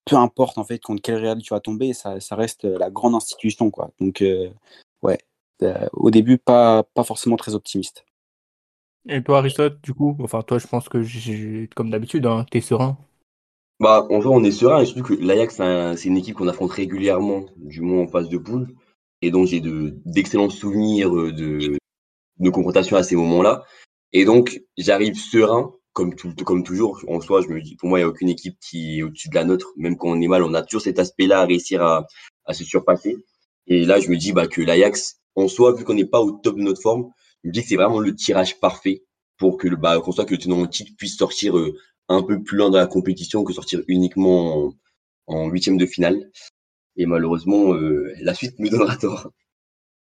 [0.05, 3.15] peu importe en fait contre quel Real tu vas tomber, ça, ça reste la grande
[3.15, 3.71] institution.
[3.71, 3.91] Quoi.
[4.01, 4.49] Donc, euh,
[5.01, 5.19] ouais,
[5.93, 8.03] au début, pas, pas forcément très optimiste.
[9.07, 12.61] Et toi, Aristote, du coup, enfin, toi, je pense que, comme d'habitude, hein, tu es
[12.61, 12.97] serein.
[13.79, 15.61] Bah, en fait, on est serein, et surtout que l'Ajax,
[15.95, 18.67] c'est une équipe qu'on affronte régulièrement, du moins en phase de poule
[19.21, 21.77] et donc j'ai de d'excellents souvenirs de
[22.39, 23.63] de confrontation à ces moments-là.
[24.13, 27.03] Et donc j'arrive serein, comme tout, comme toujours.
[27.07, 29.29] En soi, je me dis, pour moi, il n'y a aucune équipe qui est au-dessus
[29.29, 31.81] de la nôtre, même quand on est mal, on a toujours cet aspect-là à réussir
[31.81, 32.05] à,
[32.45, 33.17] à se surpasser.
[33.67, 36.31] Et là, je me dis bah, que l'Ajax, en soi, vu qu'on n'est pas au
[36.31, 37.09] top de notre forme,
[37.43, 39.03] je me dis que c'est vraiment le tirage parfait
[39.37, 41.75] pour que le bah, qu'on soit que le tenant titre puisse sortir euh,
[42.09, 44.73] un peu plus loin dans la compétition que sortir uniquement
[45.27, 46.31] en huitième de finale.
[46.95, 49.31] Et malheureusement, euh, la suite me donnera tort.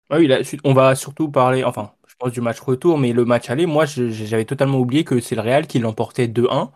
[0.08, 3.24] Ah oui, la suite, on va surtout parler, enfin, pense du match retour, mais le
[3.24, 6.70] match aller, moi, j'avais totalement oublié que c'est le Real qui l'emportait 2-1.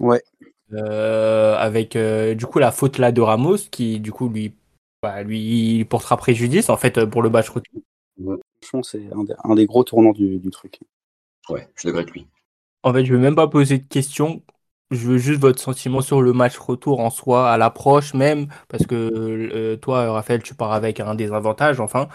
[0.00, 0.22] Ouais.
[0.72, 4.54] Euh, avec euh, du coup la faute là de Ramos qui du coup lui
[5.02, 7.82] bah, lui portera préjudice en fait pour le match retour.
[8.18, 8.36] Ouais.
[8.62, 10.80] Franchement, c'est un, des, un des gros tournants du, du truc.
[11.50, 12.26] Ouais, je avec lui.
[12.82, 14.42] En fait, je vais même pas poser de questions
[14.92, 18.86] je veux juste votre sentiment sur le match retour en soi, à l'approche même, parce
[18.86, 22.08] que euh, toi, Raphaël, tu pars avec un désavantage, enfin.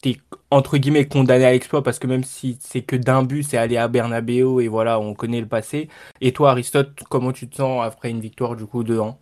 [0.00, 0.16] T'es
[0.50, 3.76] entre guillemets condamné à l'exploit parce que même si c'est que d'un but, c'est aller
[3.76, 5.88] à Bernabeu et voilà, on connaît le passé.
[6.20, 9.16] Et toi, Aristote, comment tu te sens après une victoire du coup de 1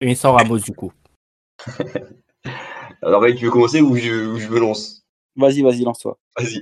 [0.00, 0.92] Et sans Ramos du coup?
[3.02, 5.04] Alors, tu veux commencer ou je, ou je me lance?
[5.36, 6.18] Vas-y, vas-y, lance-toi.
[6.38, 6.60] Vas-y.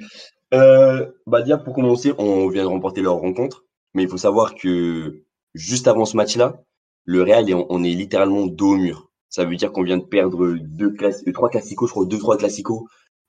[0.53, 4.55] Euh, bah, déjà, pour commencer, on vient de remporter leur rencontre, mais il faut savoir
[4.55, 5.23] que
[5.55, 6.63] juste avant ce match-là,
[7.05, 9.11] le Real, on est littéralement dos au mur.
[9.29, 12.37] Ça veut dire qu'on vient de perdre deux classes, trois classicos, je crois, deux, trois
[12.37, 12.85] classicos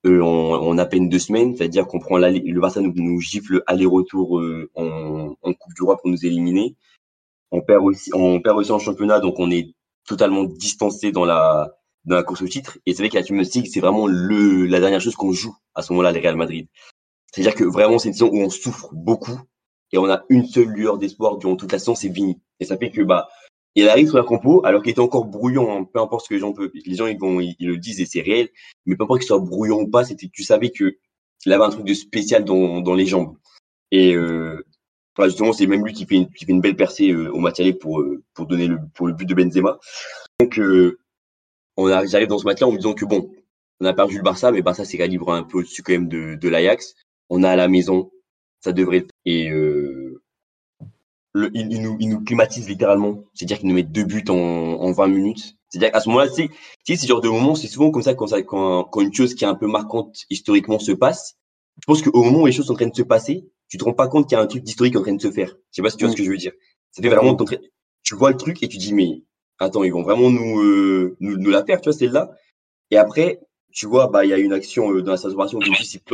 [0.05, 1.55] euh, en, à peine deux semaines.
[1.55, 5.97] C'est-à-dire qu'on prend le Barça nous, nous gifle aller-retour euh, en, en, Coupe du Roi
[5.97, 6.75] pour nous éliminer.
[7.51, 9.73] On perd aussi, on perd aussi en championnat, donc on est
[10.07, 12.77] totalement distancé dans la, dans la course au titre.
[12.85, 15.81] Et c'est vrai que la Champions c'est vraiment le, la dernière chose qu'on joue à
[15.81, 16.67] ce moment-là, le Real Madrid.
[17.31, 19.39] C'est-à-dire que vraiment, c'est une saison où on souffre beaucoup
[19.91, 22.41] et on a une seule lueur d'espoir durant toute la saison, c'est Vini.
[22.59, 23.29] Et ça fait que bah
[23.75, 26.33] il arrive sur la compo alors qu'il était encore brouillon, hein, peu importe ce que
[26.35, 28.49] les gens peuvent, les gens ils vont ils, le disent et c'est réel,
[28.85, 30.97] mais peu importe qu'il soit brouillon ou pas, c'était tu savais que
[31.45, 33.35] il avait un truc de spécial dans, dans les jambes.
[33.91, 34.63] Et euh,
[35.19, 37.61] justement, c'est même lui qui fait une, qui fait une belle percée euh, au match
[37.79, 39.79] pour euh, pour donner le pour le but de Benzema.
[40.39, 40.99] Donc euh,
[41.77, 43.31] on j'arrive dans ce match-là en me disant que bon,
[43.79, 46.35] on a perdu le Barça, mais Barça c'est calibre un peu au-dessus quand même de,
[46.35, 46.95] de l'Ajax.
[47.29, 48.11] On a à la maison,
[48.59, 49.80] ça devrait et euh,
[51.33, 53.23] le, il, nous, il nous climatise littéralement.
[53.33, 55.55] C'est-à-dire qu'il nous met deux buts en, en 20 minutes.
[55.69, 56.49] C'est-à-dire qu'à ce moment-là, tu
[56.85, 59.35] sais, ce genre de moment, c'est souvent comme ça quand, ça quand, quand une chose
[59.35, 61.37] qui est un peu marquante historiquement se passe.
[61.79, 63.85] Je pense qu'au moment où les choses sont en train de se passer, tu te
[63.85, 65.47] rends pas compte qu'il y a un truc d'historique en train de se faire.
[65.47, 66.51] Je sais pas si tu vois ce que je veux dire.
[66.91, 67.37] Ça fait vraiment,
[68.03, 69.23] tu vois le truc et tu dis, mais
[69.59, 72.31] attends, ils vont vraiment nous, euh, nous, nous, la faire, tu vois, celle-là.
[72.89, 73.39] Et après,
[73.71, 75.73] tu vois, bah, il y a une action euh, dans la célébration où il,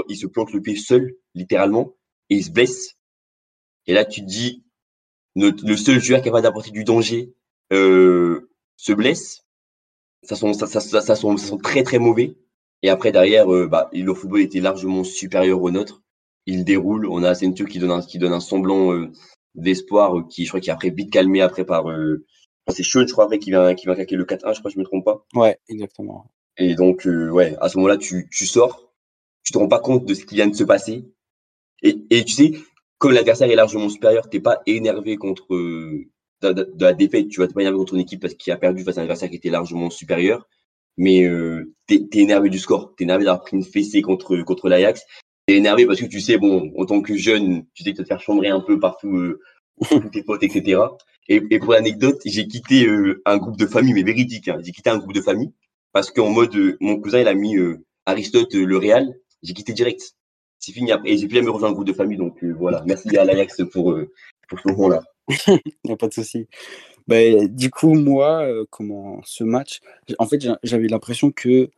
[0.10, 1.95] il se plante le pied seul, littéralement,
[2.30, 2.97] et il se blesse.
[3.88, 4.63] Et là, tu te dis,
[5.38, 7.34] le seul joueur capable d'apporter du danger
[7.73, 9.45] euh, se blesse.
[10.23, 12.38] Ça sent, ça, ça, ça, ça, sont, très très mauvais.
[12.84, 16.04] Et après derrière, euh, bah, le football était largement supérieur au nôtre.
[16.45, 17.08] Il déroule.
[17.08, 19.12] On a Asensio qui donne un, qui donne un semblant euh,
[19.56, 21.89] d'espoir, euh, qui je crois qui est après vite calmé après par.
[21.89, 22.26] Euh,
[22.69, 24.80] c'est Sean, je crois après qui vient qui vient claquer le 4-1, je crois, je
[24.80, 25.26] me trompe pas.
[25.34, 26.32] Ouais, exactement.
[26.58, 28.93] Et donc ouais, à ce moment-là, tu, tu sors,
[29.43, 31.06] tu te rends pas compte de ce qui vient de se passer.
[31.84, 32.54] Et, et tu sais,
[32.97, 36.05] comme l'adversaire est largement supérieur, t'es pas énervé contre euh,
[36.41, 38.97] de, la défaite, tu vas pas énervé contre une équipe parce qu'il a perdu face
[38.97, 40.47] à un adversaire qui était largement supérieur,
[40.97, 44.69] mais euh, t'es es énervé du score, t'es énervé d'avoir pris une fessée contre contre
[44.69, 45.03] l'Ajax,
[45.45, 48.03] t'es énervé parce que tu sais bon, en tant que jeune, tu sais que tu
[48.03, 49.39] te faire chambrer un peu partout, euh,
[50.12, 50.81] tes potes, etc.
[51.29, 54.71] Et, et pour l'anecdote, j'ai quitté euh, un groupe de famille, mais véridique, hein, j'ai
[54.71, 55.51] quitté un groupe de famille
[55.93, 57.55] parce qu'en mode, euh, mon cousin il a mis
[58.05, 60.15] Aristote le Real, j'ai quitté direct.
[60.60, 61.12] C'est fini après.
[61.12, 62.37] Et j'ai plus jamais rejoint un groupe de famille, donc euh,
[62.69, 62.84] voilà.
[62.86, 64.12] Merci à l'Ajax pour, euh,
[64.49, 65.01] pour ce moment-là.
[65.97, 66.47] pas de souci.
[67.08, 67.15] Bah,
[67.47, 69.80] du coup, moi, euh, comment ce match,
[70.19, 71.69] en fait, j'avais l'impression que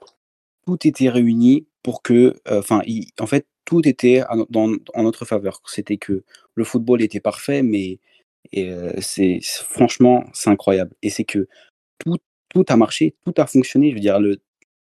[0.66, 2.82] tout était réuni pour que, enfin,
[3.20, 5.62] en fait, tout était dans, en notre faveur.
[5.68, 6.24] C'était que
[6.56, 8.00] le football était parfait, mais
[9.00, 10.96] c'est franchement, c'est incroyable.
[11.04, 11.48] Et c'est que
[12.00, 12.18] tout,
[12.50, 13.92] tout a marché, tout a fonctionné.
[13.92, 14.42] Je veux dire, le,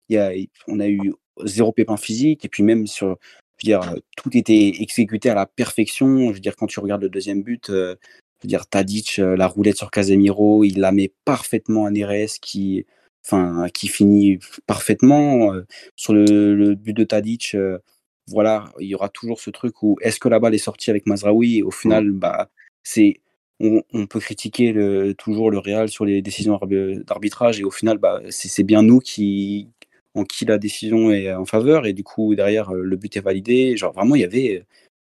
[0.08, 0.32] y a,
[0.66, 3.16] on a eu zéro pépin physique, et puis même sur,
[3.58, 6.28] je veux dire, tout était exécuté à la perfection.
[6.28, 7.96] Je veux dire, quand tu regardes le deuxième but, euh,
[8.40, 12.40] je veux dire, Tadic, euh, la roulette sur Casemiro, il la met parfaitement à Neres
[12.40, 12.86] qui,
[13.24, 15.54] enfin, qui finit parfaitement.
[15.54, 17.56] Euh, sur le, but de Tadic,
[18.28, 21.06] voilà, il y aura toujours ce truc où est-ce que la balle est sortie avec
[21.06, 21.62] Mazraoui?
[21.62, 22.50] Au final, bah,
[22.82, 23.20] c'est
[23.60, 26.58] on, on, peut critiquer le, toujours le Real sur les décisions
[27.06, 29.68] d'arbitrage et au final, bah, c'est bien nous qui,
[30.14, 33.20] en qui la décision est en faveur et du coup derrière euh, le but est
[33.20, 33.76] validé.
[33.76, 34.64] Genre vraiment il y avait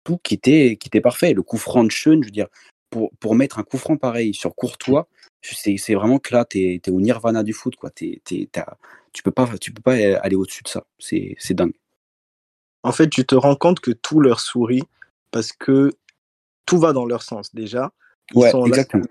[0.04, 1.34] tout qui était qui était parfait.
[1.34, 2.48] Le coup franc de Schön, je veux dire
[2.90, 5.08] pour, pour mettre un coup franc pareil sur Courtois,
[5.42, 7.90] c'est vraiment que là tu es, au nirvana du foot quoi.
[7.90, 8.18] tu
[9.22, 10.84] peux pas tu peux pas aller au-dessus de ça.
[10.98, 11.74] C'est dingue.
[12.84, 14.84] En fait, tu te rends compte que tout leur sourit
[15.30, 15.90] parce que
[16.66, 17.92] tout va dans leur sens déjà.
[18.34, 19.04] Ils ouais, sont exactement.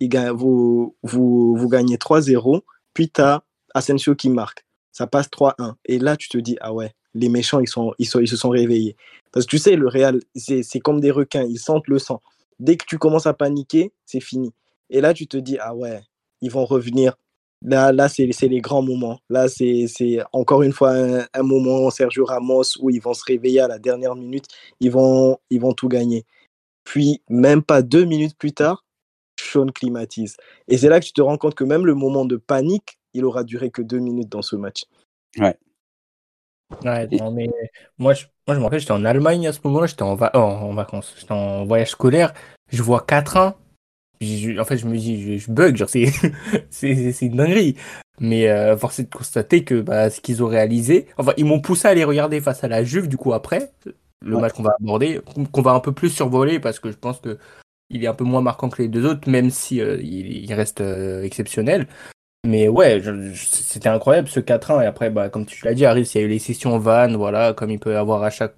[0.00, 5.28] ils gagnent, vous, vous, vous gagnez 3-0, puis tu as Asensio qui marque ça passe
[5.28, 5.74] 3-1.
[5.86, 8.96] Et là, tu te dis, ah ouais, les méchants, ils, sont, ils, se sont réveillés.
[9.32, 12.22] Parce que tu sais, le Real, c'est comme des requins, ils sentent le sang.
[12.60, 14.52] Dès que tu commences à paniquer, c'est fini.
[14.90, 16.00] Et là, tu te dis, ah ouais,
[16.40, 17.16] ils vont revenir.
[17.62, 19.18] Là, là c'est les grands moments.
[19.28, 19.88] Là, c'est
[20.32, 23.80] encore une fois un, un, moment, Sergio Ramos, où ils vont se réveiller à la
[23.80, 24.46] dernière minute.
[24.78, 26.24] Ils vont, ils vont tout gagner.
[26.84, 28.84] Puis, même pas deux minutes plus tard,
[29.40, 30.36] Sean climatise.
[30.68, 33.24] Et c'est là que tu te rends compte que même le moment de panique, il
[33.24, 34.84] aura duré que deux minutes dans ce match.
[35.38, 35.56] Ouais.
[36.84, 37.48] Ouais, non, mais
[37.98, 40.38] moi, je, moi, je me rappelle, j'étais en Allemagne à ce moment-là, j'étais en, oh,
[40.38, 42.34] en, vacances, j'étais en voyage scolaire,
[42.70, 43.54] je vois 4-1,
[44.58, 45.88] en fait, je me dis, je, bug, genre,
[46.70, 47.76] c'est, c'est, une dinguerie.
[48.20, 51.60] Mais euh, force est de constater que bah, ce qu'ils ont réalisé, enfin, ils m'ont
[51.60, 53.72] poussé à aller regarder face à la Juve, du coup, après,
[54.22, 55.20] le match qu'on va aborder,
[55.52, 57.38] qu'on va un peu plus survoler, parce que je pense que
[57.90, 60.54] il est un peu moins marquant que les deux autres, même si euh, il, il,
[60.54, 61.86] reste euh, exceptionnel.
[62.44, 63.02] Mais ouais,
[63.34, 64.82] c'était incroyable ce 4-1.
[64.82, 67.16] Et après, bah, comme tu l'as dit, Aris, il y a eu les sessions van,
[67.16, 68.54] voilà, comme il peut y avoir à chaque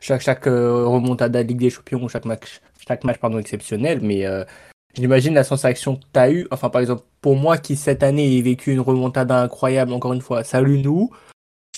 [0.00, 4.00] chaque chaque euh, remontada de Ligue des Champions, chaque match, chaque match pardon exceptionnel.
[4.00, 4.44] Mais euh,
[4.94, 6.48] j'imagine la sensation que tu as eue.
[6.50, 10.22] Enfin, par exemple, pour moi qui cette année ai vécu une remontada incroyable, encore une
[10.22, 11.10] fois, salut nous.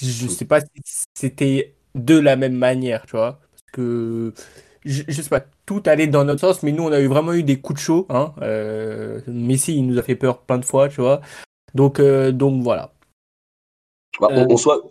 [0.00, 0.68] Je sais pas si
[1.14, 4.32] c'était de la même manière, tu vois, parce que
[4.84, 7.32] je, je, sais pas, tout allait dans notre sens, mais nous, on a eu vraiment
[7.32, 8.06] eu des coups de chaud.
[8.08, 8.34] Hein.
[8.42, 11.20] Euh, Messi, il nous a fait peur plein de fois, tu vois.
[11.74, 12.92] Donc, euh, donc voilà.
[14.20, 14.48] Bah, euh...
[14.50, 14.82] En soi,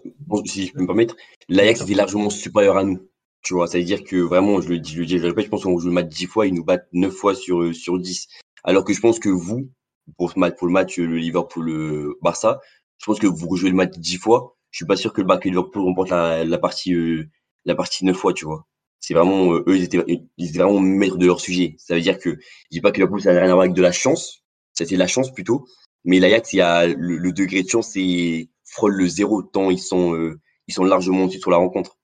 [0.46, 1.18] si je peux me permettre,
[1.50, 3.10] l'Ajax était largement supérieur à nous.
[3.42, 5.28] Tu vois, ça veut dire que vraiment, je le dis, je le dis, je le
[5.28, 7.76] répète, je pense qu'on joue le match 10 fois, ils nous battent 9 fois sur,
[7.76, 8.30] sur 10.
[8.63, 9.70] Alors que je pense que vous,
[10.18, 12.62] pour, ce match, pour le match, le Liverpool, le Barça,
[13.00, 14.56] je pense que vous rejouez le match 10 fois.
[14.72, 17.28] Je suis pas sûr que le Liverpool remporte la, la partie, euh,
[17.65, 18.65] la partie 9 fois, tu vois
[19.00, 20.04] c'est vraiment euh, eux ils étaient,
[20.38, 21.76] ils étaient vraiment maîtres de leur sujet.
[21.78, 23.74] Ça veut dire que je dis pas que Liverpool ça n'a rien à voir avec
[23.74, 25.66] de la chance, ça c'est de la chance plutôt,
[26.04, 29.80] mais l'Ajax il y a le, degré de chance c'est frôle le zéro tant ils
[29.80, 31.98] sont euh, ils sont largement au-dessus sur la rencontre.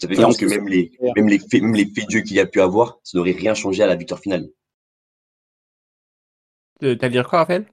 [0.00, 2.40] Ça fait que même les même les faits même les faits de jeu qu'il y
[2.40, 4.48] a pu avoir, ça n'aurait rien changé à la victoire finale.
[6.82, 7.66] Euh, T'as dire quoi, Raphaël?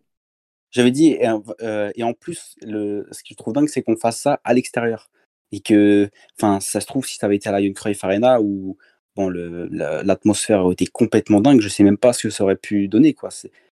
[0.71, 1.27] J'avais dit, et,
[1.61, 4.53] euh, et en plus, le, ce que je trouve dingue, c'est qu'on fasse ça à
[4.53, 5.09] l'extérieur.
[5.51, 8.39] Et que, enfin, ça se trouve, si ça avait été à la Young Cruyff Arena,
[8.41, 8.77] où
[9.15, 12.55] bon, la- l'atmosphère aurait été complètement dingue, je sais même pas ce que ça aurait
[12.55, 13.29] pu donner, quoi.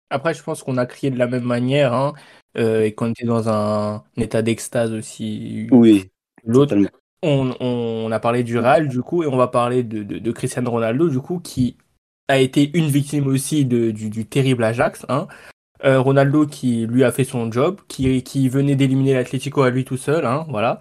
[0.09, 2.13] Après, je pense qu'on a crié de la même manière hein,
[2.57, 5.67] euh, et qu'on était dans un, état d'extase aussi.
[5.71, 6.09] Oui,
[6.45, 6.89] L'autre, totalement.
[7.23, 10.31] on, on a parlé du Real, du coup, et on va parler de, de, de
[10.31, 11.77] Cristiano Ronaldo, du coup, qui
[12.27, 15.05] a été une victime aussi de, du, du terrible Ajax.
[15.07, 15.27] Hein.
[15.83, 19.85] Euh, Ronaldo qui lui a fait son job, qui, qui venait d'éliminer l'Atlético à lui
[19.85, 20.79] tout seul, hein, voilà.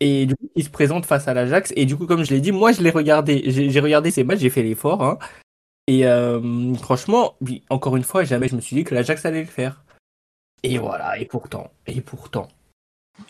[0.00, 1.72] Et du coup, il se présente face à l'Ajax.
[1.76, 3.42] Et du coup, comme je l'ai dit, moi, je l'ai regardé.
[3.46, 5.02] J'ai regardé ces matchs, j'ai fait l'effort.
[5.02, 5.18] Hein.
[5.86, 7.36] Et euh, franchement,
[7.70, 9.84] encore une fois, jamais je me suis dit que l'Ajax allait le faire.
[10.62, 12.48] Et voilà, et pourtant, et pourtant.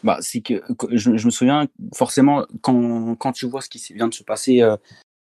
[0.05, 4.15] Bah, c'est que je, me souviens forcément quand, quand tu vois ce qui vient de
[4.15, 4.77] se passer euh,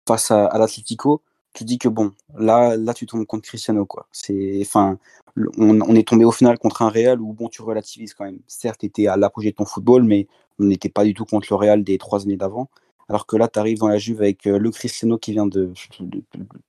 [0.08, 4.08] face à, l'Atlético, tu dis que bon, là, là tu tombes contre Cristiano quoi.
[4.12, 5.00] C'est, enfin,
[5.58, 8.40] on est tombé au final contre un Real où bon, tu relativises quand même.
[8.48, 10.28] Certes, tu étais à l'apogée de ton football, mais
[10.60, 12.70] on n'était pas du tout contre le Real des trois années d'avant.
[13.10, 15.74] Alors que là, tu arrives dans la Juve avec euh, le Cristiano qui vient de,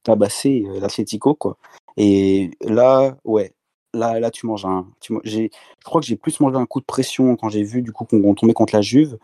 [0.02, 1.56] tabasser euh, l'Atlético quoi.
[1.96, 3.54] Et là, ouais,
[3.92, 4.88] là, là tu manges un.
[5.24, 5.48] Je
[5.84, 8.34] crois que j'ai plus mangé un coup de pression quand j'ai vu du coup qu'on
[8.34, 9.18] tombait contre la Juve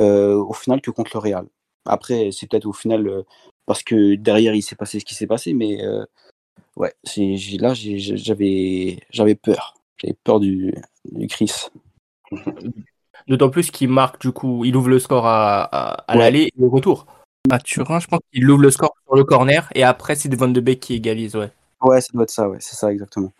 [0.00, 1.46] euh, au final que contre le Real.
[1.84, 3.24] Après, c'est peut-être au final
[3.66, 5.82] parce que derrière il s'est passé ce qui s'est passé, mais
[6.76, 6.94] ouais,
[7.58, 9.74] là j'avais peur.
[9.98, 10.72] J'avais peur du,
[11.10, 11.52] du Chris.
[13.32, 16.18] D'autant plus qu'il marque, du coup, il ouvre le score à, à, à Ouais.
[16.18, 17.06] l'aller et au retour.
[17.50, 20.48] À Turin, je pense qu'il ouvre le score sur le corner et après, c'est Van
[20.48, 21.50] de Beek qui égalise, ouais.
[21.80, 23.32] Ouais, ça doit être ça, ouais, c'est ça exactement.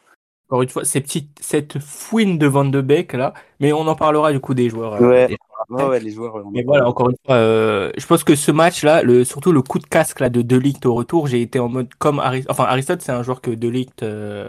[0.48, 3.94] Encore une fois, ces petites, cette fouine de Van de Beek, là, mais on en
[3.94, 4.94] parlera du coup des joueurs.
[4.94, 5.26] euh, Ouais.
[5.28, 5.36] des-
[5.68, 6.36] Ouais, ouais, les joueurs.
[6.36, 9.60] on Mais voilà, encore une fois, euh, je pense que ce match-là, le, surtout le
[9.60, 12.50] coup de casque là, de De Ligt au retour, j'ai été en mode comme Aristote.
[12.50, 14.02] Enfin, Aristote, c'est un joueur que De Ligt.
[14.02, 14.48] euh,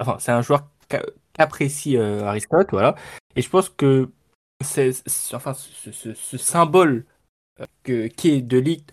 [0.00, 2.96] Enfin, c'est un joueur qu'a- qu'apprécie euh, Aristote, voilà.
[3.36, 4.10] Et je pense que
[4.62, 4.90] c'est,
[5.34, 7.04] enfin, ce, ce- ce symbole
[7.60, 8.90] euh, que, qui est De Ligt,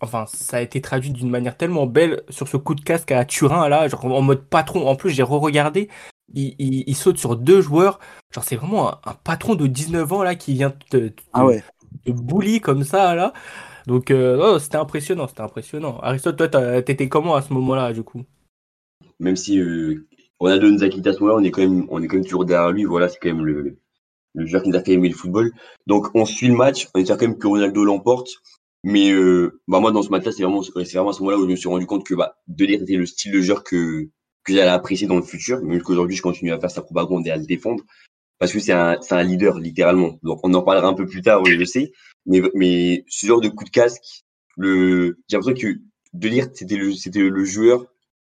[0.00, 3.24] enfin, ça a été traduit d'une manière tellement belle sur ce coup de casque à
[3.24, 4.88] Turin, là, genre en mode patron.
[4.88, 5.88] En plus, j'ai re-regardé.
[6.34, 8.00] Il, il- il saute sur deux joueurs.
[8.32, 11.44] Genre, c'est vraiment un, un patron de 19 ans là qui vient te, te- Ah
[11.44, 11.64] ouais.
[12.06, 13.32] bully comme ça là.
[13.86, 16.00] Donc euh, non, c'était impressionnant, c'était impressionnant.
[16.00, 18.24] Aristote, toi, t'étais comment à ce moment-là du coup?
[19.18, 20.06] Même si euh,
[20.40, 22.44] nous a quitté à ce moment-là, on est quand même, on est quand même toujours
[22.44, 22.84] derrière lui.
[22.84, 23.76] Voilà, c'est quand même le,
[24.34, 25.52] le joueur qui nous a fait aimer le football.
[25.86, 28.30] Donc on suit le match, on espère quand même que Ronaldo l'emporte.
[28.82, 31.50] Mais euh, bah moi dans ce match-là, c'est vraiment, vraiment à ce moment-là où je
[31.50, 34.08] me suis rendu compte que bah, De Ligt était le style de joueur que
[34.44, 37.30] que j'allais apprécier dans le futur, même qu'aujourd'hui je continue à faire sa propagande et
[37.30, 37.82] à le défendre,
[38.38, 40.18] parce que c'est un, un leader littéralement.
[40.22, 41.92] Donc on en parlera un peu plus tard, oui, je sais.
[42.26, 44.24] Mais mais ce genre de coup de casque,
[44.58, 45.78] le, j'ai l'impression que
[46.12, 47.86] De Ligt c'était le c'était le joueur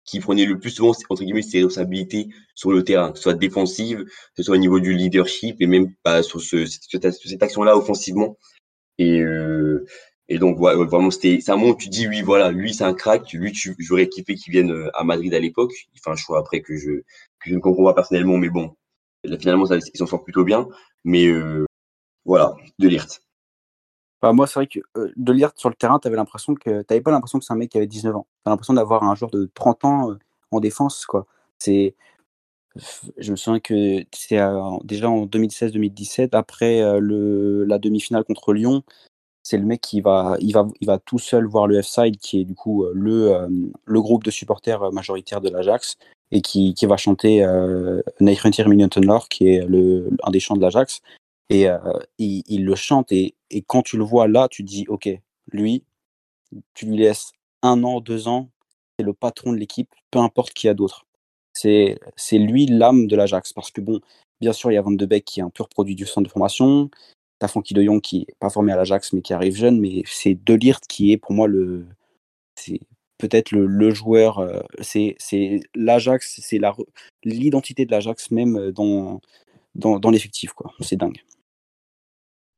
[0.04, 3.34] qui prenait le plus souvent entre guillemets ses responsabilités sur le terrain, que ce soit
[3.34, 7.76] défensive, que ce soit au niveau du leadership et même bah, sur, ce, cette, action-là
[7.76, 8.38] offensivement.
[8.98, 9.86] Et, euh,
[10.28, 13.32] et donc ouais, vraiment c'était moment où tu dis oui voilà lui c'est un crack,
[13.32, 15.72] lui tu, j'aurais kiffé qu'il vienne euh, à Madrid à l'époque.
[16.02, 16.90] Fait un choix après que je
[17.40, 18.74] que je ne comprends pas personnellement, mais bon
[19.24, 20.68] là, finalement ça, ils s'en sortent plutôt bien.
[21.04, 21.64] Mais euh,
[22.24, 23.23] voilà, de Ligt.
[24.24, 26.80] Bah, moi, c'est vrai que euh, de lire sur le terrain, tu avais l'impression que
[26.80, 28.26] t'avais pas l'impression que c'est un mec qui avait 19 ans.
[28.42, 30.18] Tu as l'impression d'avoir un joueur de 30 ans euh,
[30.50, 31.04] en défense.
[31.04, 31.26] quoi.
[31.58, 31.94] C'est,
[33.18, 38.54] Je me souviens que c'était euh, déjà en 2016-2017, après euh, le, la demi-finale contre
[38.54, 38.82] Lyon,
[39.42, 42.40] c'est le mec qui va, il va, il va tout seul voir le F-Side, qui
[42.40, 43.46] est du coup le,
[43.84, 45.96] le groupe de supporters euh, majoritaire de l'Ajax,
[46.32, 51.02] et qui, qui va chanter euh, Minuten qui est le, un des chants de l'Ajax.
[51.50, 51.66] Et
[52.18, 55.08] il, il le chante, et, et quand tu le vois là, tu te dis, ok,
[55.52, 55.84] lui,
[56.74, 57.30] tu lui laisses
[57.62, 58.50] un an, deux ans,
[58.98, 61.06] c'est le patron de l'équipe, peu importe qui a d'autres.
[61.52, 61.98] C'est
[62.32, 63.52] lui l'âme de l'Ajax.
[63.52, 64.00] Parce que, bon,
[64.40, 66.26] bien sûr, il y a Van de Beek qui est un pur produit du centre
[66.26, 66.90] de formation.
[67.38, 69.78] T'as Frankie de Jong qui n'est pas formé à l'Ajax, mais qui arrive jeune.
[69.78, 71.86] Mais c'est De Ligt qui est pour moi le.
[72.56, 72.80] C'est
[73.18, 74.40] peut-être le, joueur.
[74.40, 75.16] euh, c'est
[75.76, 76.60] l'Ajax, c'est
[77.22, 79.20] l'identité de l'Ajax même euh, dans,
[79.76, 80.52] dans, dans l'effectif.
[80.80, 81.22] C'est dingue.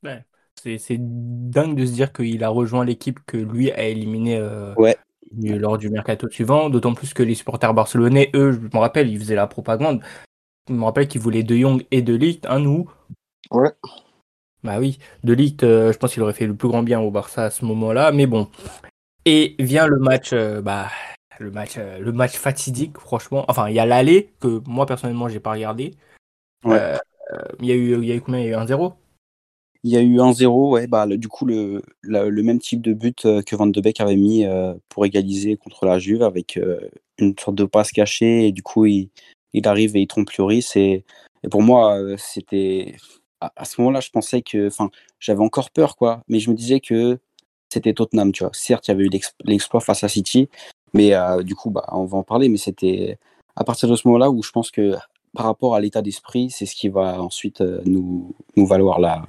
[0.02, 0.24] Ouais.
[0.62, 4.96] C'est dingue de se dire qu'il a rejoint l'équipe que lui a éliminé euh, Ouais.
[5.40, 9.18] lors du mercato suivant, d'autant plus que les supporters barcelonais, eux, je me rappelle, ils
[9.18, 10.02] faisaient la propagande.
[10.68, 12.90] Je me rappelle qu'ils voulaient De Jong et De Ligt, hein, nous.
[13.52, 13.70] Ouais.
[14.64, 17.10] Bah oui, De Ligt, euh, je pense qu'il aurait fait le plus grand bien au
[17.12, 18.48] Barça à ce moment-là, mais bon.
[19.24, 20.88] Et vient le match, euh, bah,
[21.38, 23.44] le match, le match fatidique, franchement.
[23.48, 25.94] Enfin, il y a l'aller que moi personnellement j'ai pas regardé.
[26.64, 26.96] Ouais.
[27.60, 28.40] Il y a eu, il y a eu combien?
[28.40, 28.94] Il y a eu 1-0
[29.86, 32.92] Il y a eu 1-0, ouais, bah, le- du coup, le, le même type de
[32.92, 36.56] but euh, que Van de Beek avait mis euh, pour égaliser contre la Juve avec
[36.56, 36.80] euh,
[37.18, 38.48] une sorte de passe cachée.
[38.48, 39.10] Et du coup, il,
[39.52, 40.74] il arrive et il trompe Lloris.
[40.74, 41.04] Et,
[41.52, 42.96] pour moi, c'était.
[43.40, 44.66] À, ce moment-là, je pensais que.
[44.66, 46.20] Enfin, j'avais encore peur, quoi.
[46.28, 47.20] Mais je me disais que
[47.72, 48.50] c'était Tottenham, tu vois.
[48.54, 50.48] Certes, il y avait eu l'ex- l'exploit face à City.
[50.94, 51.12] Mais
[51.44, 52.48] du coup, bah, on va en parler.
[52.48, 53.18] Mais c'était
[53.54, 54.94] à partir de ce moment-là où je pense que
[55.32, 59.22] par rapport à l'état d'esprit, c'est ce qui va ensuite nous, nous valoir la,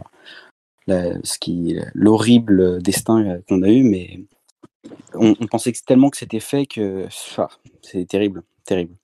[0.88, 3.83] la- ce qui l'horrible destin euh, qu'on a eu.
[3.83, 4.21] Mais
[5.13, 7.07] on, on pensait que tellement que c'était fait que
[7.38, 7.49] ah,
[7.81, 8.95] c'est terrible, terrible.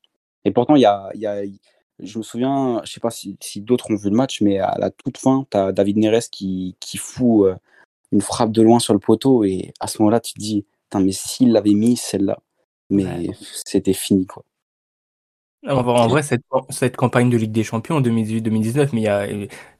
[0.46, 1.44] Et pourtant, il y a, y a,
[2.00, 4.76] je me souviens, je sais pas si, si d'autres ont vu le match, mais à
[4.80, 7.56] la toute fin, tu as David Neres qui, qui fout euh,
[8.12, 9.44] une frappe de loin sur le poteau.
[9.44, 10.66] Et à ce moment-là, tu te dis,
[10.96, 12.38] mais s'il l'avait mis, celle-là,
[12.90, 13.30] mais Ouais.
[13.66, 14.26] c'était fini.
[14.28, 14.44] quoi.
[15.68, 19.04] En vrai, en vrai, cette, cette campagne de Ligue des Champions en 2018-2019, mais il
[19.06, 19.28] y a,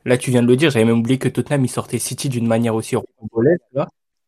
[0.06, 2.48] là tu viens de le dire, j'avais même oublié que Tottenham il sortait City d'une
[2.48, 3.62] manière aussi rocambolesque,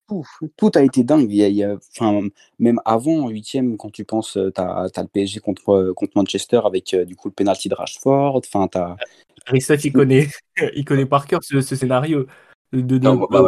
[0.07, 0.23] tout,
[0.57, 1.31] tout a été dingue.
[1.31, 2.27] Il y a, il y a- enfin,
[2.59, 6.61] même avant, en huitième, quand tu penses, tu as, le PSG contre, euh, contre Manchester
[6.65, 8.37] avec euh, du coup le penalty de Rashford.
[8.45, 8.97] Enfin, t'as-
[9.45, 10.27] Christophe, il connaît,
[10.75, 12.27] il connaît par cœur ce, ce scénario
[12.73, 13.41] de Non, notre bah,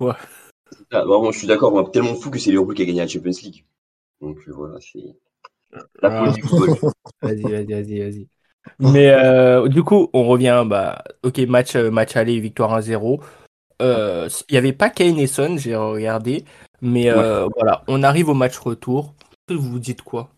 [0.00, 0.12] ouais.
[0.90, 3.30] ah, vraiment, je suis d'accord, tellement fou que c'est Liverpool qui a gagné la Champions
[3.42, 3.64] League.
[4.20, 5.16] Donc euh, voilà, c'est
[6.02, 8.28] Vas-y, vas-y, vas-y, vas-y.
[8.80, 13.20] Mais euh, du coup, on revient, bah, ok, match, euh, match aller, victoire 1-0.
[13.82, 16.44] Euh, Il n'y avait pas Kane et Son, j'ai regardé,
[16.80, 19.14] mais euh, voilà, on arrive au match retour.
[19.48, 20.30] Vous vous dites quoi?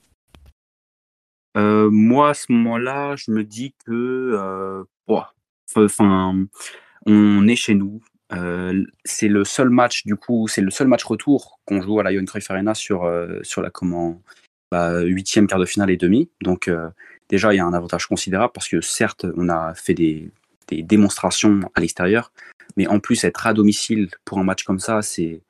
[1.54, 4.84] Moi, à ce moment-là, je me dis que,
[5.76, 6.46] enfin,
[7.06, 8.00] on est chez nous.
[9.04, 12.12] C'est le seul match, du coup, c'est le seul match retour qu'on joue à la
[12.12, 13.10] Johan Cruyff Arena sur,
[13.42, 14.20] sur la comment,
[14.70, 16.28] bah, huitième, quart de finale et demi.
[16.42, 16.88] Donc, euh,
[17.28, 20.30] déjà, il y a un avantage considérable parce que certes, on a fait des,
[20.68, 22.32] des démonstrations à l'extérieur,
[22.76, 25.40] mais en plus, être à domicile pour un match comme ça, c'est,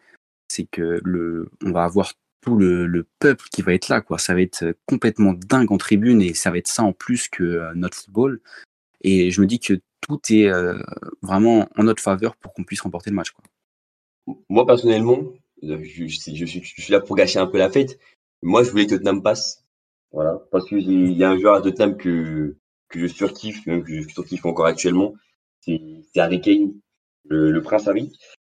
[0.48, 4.18] c'est que le, on va avoir tout le, le peuple qui va être là, quoi.
[4.18, 7.42] Ça va être complètement dingue en tribune et ça va être ça en plus que
[7.42, 8.40] euh, notre football.
[9.02, 9.74] Et je me dis que
[10.08, 10.78] tout est euh,
[11.22, 13.44] vraiment en notre faveur pour qu'on puisse remporter le match, quoi.
[14.48, 15.18] Moi, personnellement,
[15.62, 16.46] je, je- je
[16.82, 17.98] suis là pour gâcher un peu la fête.
[18.42, 19.64] Moi, je voulais que Tottenham passe.
[20.12, 20.38] Voilà.
[20.50, 22.56] Parce qu'il y a un joueur à Tottenham que,
[22.88, 25.14] que je surkiffe, même que je surkiffe encore actuellement.
[25.60, 25.80] C'est
[26.16, 26.72] Harry Kane,
[27.28, 28.12] le, le prince Harry.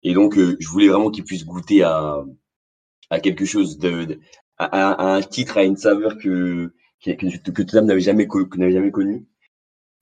[0.03, 2.25] Et donc, euh, je voulais vraiment qu'il puisse goûter à,
[3.11, 4.19] à quelque chose de,
[4.59, 6.73] à, à- un titre, à une saveur que,
[7.05, 8.27] que, Tottenham n'avait jamais,
[8.57, 9.27] n'avait jamais connu.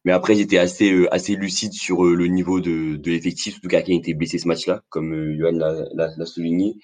[0.04, 3.68] Mais après, j'étais assez, euh, assez lucide sur euh, le niveau de, de l'effectif, surtout
[3.68, 6.76] qu'Aken était blessé ce match-là, comme euh, Johan l'a souligné,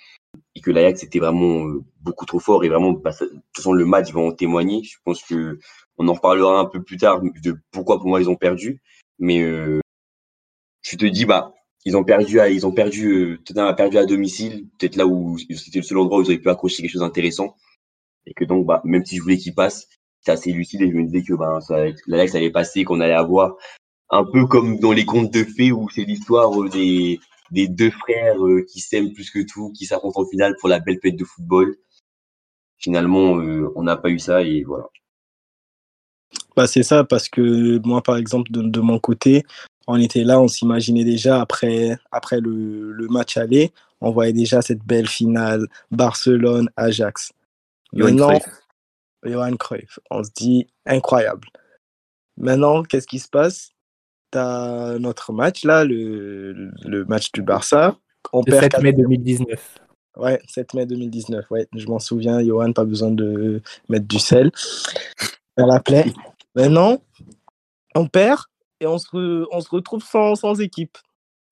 [0.55, 3.43] et que l'Ajax était vraiment euh, beaucoup trop fort, et vraiment, bah, ça- de toute
[3.57, 4.83] façon, le match va en témoigner.
[4.85, 5.59] Je pense que
[5.99, 8.81] on en reparlera un peu plus tard de pourquoi pour moi ils ont perdu,
[9.19, 9.81] mais euh,
[10.83, 11.55] je te dis, bah,
[11.85, 15.07] ils ont perdu, à, ils ont perdu, euh, Tottenham a perdu à domicile, peut-être là
[15.07, 17.57] où c'était le seul endroit où ils auraient pu accrocher quelque chose d'intéressant,
[18.27, 19.89] et que donc, bah, même si je voulais qu'ils passent,
[20.21, 23.57] j'étais assez lucide et je me disais que ça, l'Ajax allait passer, qu'on allait avoir
[24.11, 27.19] un peu comme dans les contes de fées où c'est l'histoire euh, des,
[27.53, 30.81] des deux frères euh, qui s'aiment plus que tout, qui s'affrontent en finale pour la
[30.81, 31.77] belle fête de football.
[32.79, 34.89] Finalement, euh, on n'a pas eu ça et voilà.
[36.57, 39.45] Bah, c'est ça, parce que moi, par exemple, de, de mon côté,
[39.87, 44.63] on était là, on s'imaginait déjà après, après le, le match aller, on voyait déjà
[44.63, 47.33] cette belle finale Barcelone-Ajax.
[47.93, 48.63] Johan Maintenant, Cruyff.
[49.25, 51.49] Johan Cruyff, on se dit incroyable.
[52.37, 53.72] Maintenant, qu'est-ce qui se passe?
[54.33, 57.97] Tu as notre match là, le, le match du Barça.
[58.33, 59.79] On Le perd 7 4 mai 2019.
[60.17, 61.67] Ouais, 7 mai 2019, ouais.
[61.75, 64.51] Je m'en souviens, Johan, pas besoin de mettre du sel.
[65.57, 66.05] Elle l'appelait.
[66.55, 67.03] Maintenant,
[67.95, 68.41] on perd
[68.81, 70.99] et on se, re- on se retrouve sans, sans équipe.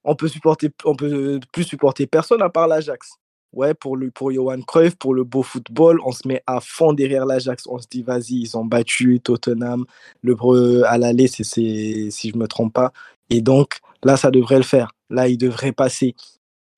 [0.05, 3.16] On peut supporter, on peut plus supporter personne à part l'Ajax.
[3.53, 6.92] Ouais, pour, le, pour Johan Cruyff, pour le beau football, on se met à fond
[6.92, 7.66] derrière l'Ajax.
[7.66, 9.84] On se dit, vas-y, ils ont battu Tottenham.
[10.22, 12.92] Le à l'aller, c'est, si je me trompe pas.
[13.28, 14.92] Et donc, là, ça devrait le faire.
[15.09, 16.14] Là, il devrait passer.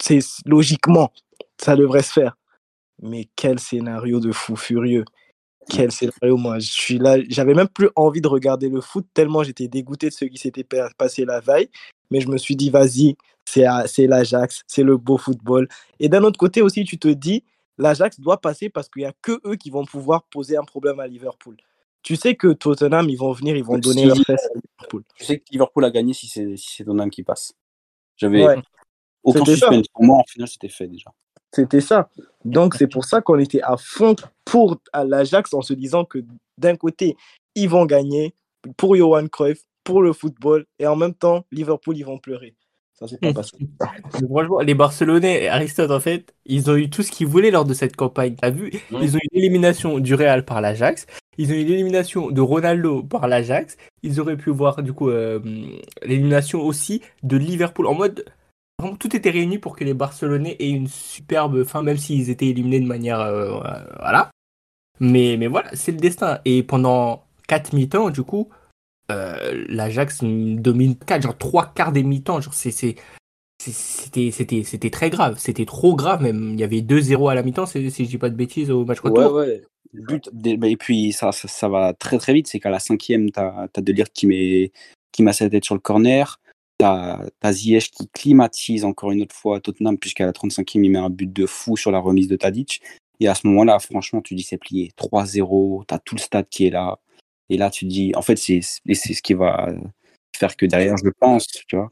[0.00, 1.12] C'est logiquement,
[1.60, 2.36] ça devrait se faire.
[3.02, 5.04] Mais quel scénario de fou furieux.
[5.68, 6.58] Quel scénario, moi.
[6.58, 10.14] Je suis là, j'avais même plus envie de regarder le foot tellement j'étais dégoûté de
[10.14, 11.68] ce qui s'était pa- passé la veille.
[12.10, 13.16] Mais je me suis dit, vas-y,
[13.52, 15.68] c'est l'Ajax, c'est le beau football.
[16.00, 17.44] Et d'un autre côté aussi, tu te dis,
[17.78, 21.00] l'Ajax doit passer parce qu'il n'y a que eux qui vont pouvoir poser un problème
[21.00, 21.56] à Liverpool.
[22.02, 25.04] Tu sais que Tottenham, ils vont venir, ils vont donner si- leur fesse à Liverpool.
[25.20, 27.52] Je sais que Liverpool a gagné si c'est si Tottenham qui passe.
[28.16, 28.62] J'avais Ouais.
[29.22, 29.86] aucun suspense.
[29.88, 31.12] Pour moi, en finale, c'était fait déjà.
[31.54, 32.08] C'était ça.
[32.44, 36.24] Donc, c'est pour ça qu'on était à fond pour l'Ajax en se disant que
[36.58, 37.16] d'un côté,
[37.54, 38.34] ils vont gagner
[38.76, 42.54] pour Johan Cruyff, pour le football, et en même temps, Liverpool, ils vont pleurer.
[42.94, 43.56] Ça, c'est pas passé.
[44.28, 47.74] Franchement, les Barcelonais, Aristote, en fait, ils ont eu tout ce qu'ils voulaient lors de
[47.74, 48.34] cette campagne.
[48.34, 48.70] T'as vu?
[48.90, 51.06] Ils ont eu l'élimination du Real par l'Ajax.
[51.38, 53.76] Ils ont eu l'élimination de Ronaldo par l'Ajax.
[54.02, 55.40] Ils auraient pu voir du coup euh,
[56.02, 57.86] l'élimination aussi de Liverpool.
[57.86, 58.24] En mode,
[58.78, 62.48] vraiment, tout était réuni pour que les Barcelonais aient une superbe fin, même s'ils étaient
[62.48, 63.60] éliminés de manière, euh,
[63.98, 64.30] voilà.
[65.00, 66.40] Mais, mais voilà, c'est le destin.
[66.44, 68.50] Et pendant 4 mi-temps, du coup,
[69.12, 72.40] euh, l'Ajax domine 4, genre 3 quarts des mi-temps.
[72.40, 75.36] Genre, c'est, c'était, c'était, c'était très grave.
[75.38, 76.50] C'était trop grave même.
[76.54, 79.00] Il y avait 2-0 à la mi-temps, si je dis pas de bêtises, au match
[79.00, 79.42] retour.
[79.94, 81.30] Bah, et puis ça,
[81.68, 82.48] va très très vite.
[82.48, 84.72] C'est qu'à la cinquième, tu as, as De Ligt qui met,
[85.12, 86.40] qui met sa tête sur le corner.
[86.78, 90.98] Tu as, Ziyech qui climatise encore une autre fois Tottenham, puisqu'à la 35e, il met
[90.98, 92.82] un but de fou sur la remise de Tadic.
[93.20, 94.90] Et à ce moment-là, franchement, tu dis c'est plié.
[94.96, 96.98] 3-0, tu as tout le stade qui est là.
[97.48, 99.68] Et là, tu te dis, en fait, c'est ce qui va
[100.36, 101.90] faire que derrière, je pense, tu vois.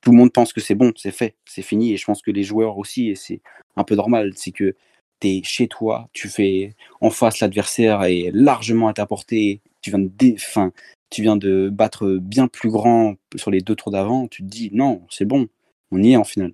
[0.00, 1.92] Tout le monde pense que c'est bon, c'est fait, c'est fini.
[1.92, 3.40] Et je pense que les joueurs aussi, et c'est
[3.76, 4.74] un peu normal, c'est que
[5.20, 9.90] tu es chez toi, tu fais en face l'adversaire est largement à ta portée, tu
[9.90, 10.72] viens de, fin,
[11.10, 14.70] tu viens de battre bien plus grand sur les deux tours d'avant, tu te dis
[14.72, 15.46] non, c'est bon,
[15.92, 16.52] on y est en finale.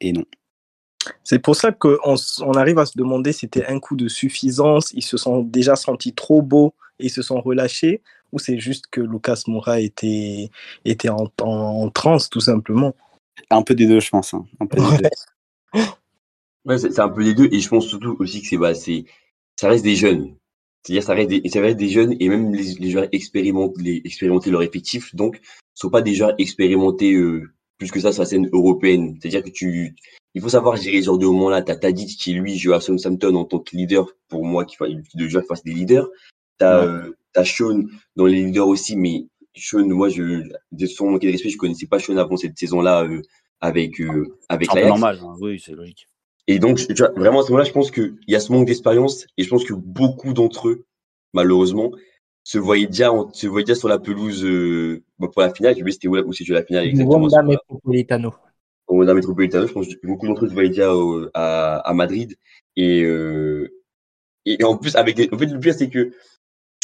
[0.00, 0.24] Et non.
[1.24, 1.96] C'est pour ça qu'on
[2.40, 5.74] on arrive à se demander si c'était un coup de suffisance, ils se sont déjà
[5.74, 10.50] sentis trop beaux ils se sont relâchés, ou c'est juste que Lucas Moura était,
[10.84, 12.94] était en, en, transe tout simplement?
[13.50, 14.34] Un peu des deux, je pense.
[14.34, 14.44] Hein.
[14.60, 16.78] Un peu ouais.
[16.78, 19.84] c'est un peu des deux, et je pense surtout aussi que c'est bah, ça reste
[19.84, 20.34] des jeunes.
[20.82, 24.02] C'est-à-dire ça reste des, ça reste des jeunes et même les, les joueurs expérimentés, les,
[24.04, 25.40] expérimenter leur effectif, donc
[25.74, 29.16] sont pas des joueurs expérimentés euh, plus que ça sur la scène européenne.
[29.20, 29.94] C'est-à-dire que tu,
[30.34, 31.62] il faut savoir gérer ce genre de moment-là.
[31.62, 34.86] T'as Tadic qui, lui, joue à Southampton en tant que leader, pour moi, qui fait
[35.14, 36.08] de joueurs face des leaders.
[36.58, 37.10] T'as, ouais.
[37.36, 37.82] euh, Sean
[38.16, 39.26] dans les leaders aussi, mais
[39.56, 40.42] Sean, moi, je,
[40.72, 43.22] de son manque de respect, je connaissais pas Sean avant cette saison-là, euh,
[43.60, 45.34] avec, euh, avec C'est normal, hein.
[45.40, 46.08] oui, c'est logique.
[46.46, 48.66] Et donc, tu vois, vraiment, à ce moment-là, je pense qu'il y a ce manque
[48.66, 50.84] d'expérience, et je pense que beaucoup d'entre eux,
[51.32, 51.90] malheureusement,
[52.44, 55.74] se voyaient déjà, se voyaient déjà sur la pelouse euh, bah, pour la finale.
[55.78, 57.22] Je sais c'était où, où c'est la finale exactement.
[57.22, 58.34] Wanda Metropolitano.
[58.86, 61.94] Au Wanda Metropolitano, je pense que beaucoup d'entre eux se voyaient déjà au, à, à
[61.94, 62.36] Madrid.
[62.76, 63.72] Et, euh,
[64.44, 65.30] et en plus, avec des...
[65.32, 66.12] en fait, le pire, c'est que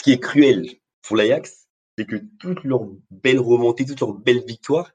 [0.00, 0.66] ce qui est cruel
[1.02, 4.90] pour l'Ajax, c'est que toutes leurs belles remontées, toutes leurs belles victoires,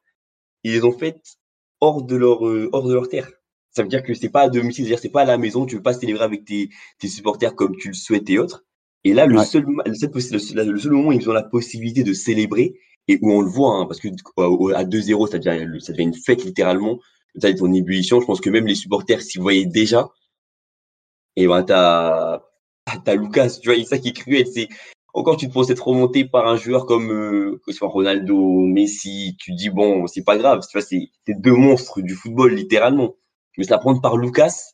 [0.63, 1.37] ils les ont faites
[1.79, 3.29] hors de leur, euh, hors de leur terre.
[3.69, 5.75] Ça veut dire que c'est pas à domicile, c'est-à-dire c'est pas à la maison, tu
[5.75, 8.65] veux pas célébrer avec tes, tes supporters comme tu le souhaites et autres.
[9.03, 9.45] Et là, le, ouais.
[9.45, 12.73] seul, le, seul, le seul moment où ils ont la possibilité de célébrer,
[13.07, 16.15] et où on le voit, hein, parce que à 2-0, ça devient, ça devient une
[16.15, 16.99] fête littéralement,
[17.39, 18.19] ça en ébullition.
[18.19, 20.09] Je pense que même les supporters s'y voyaient déjà.
[21.35, 22.41] Et ben, t'as,
[23.03, 24.47] t'as Lucas, tu vois, c'est ça qui est cruel.
[24.47, 24.69] C'est
[25.15, 28.37] encore tu te penses être remonté par un joueur comme euh, que ce soit Ronaldo,
[28.59, 33.15] Messi, tu dis bon, c'est pas grave, tu vois, c'est deux monstres du football littéralement.
[33.57, 34.73] Mais se la prendre par Lucas,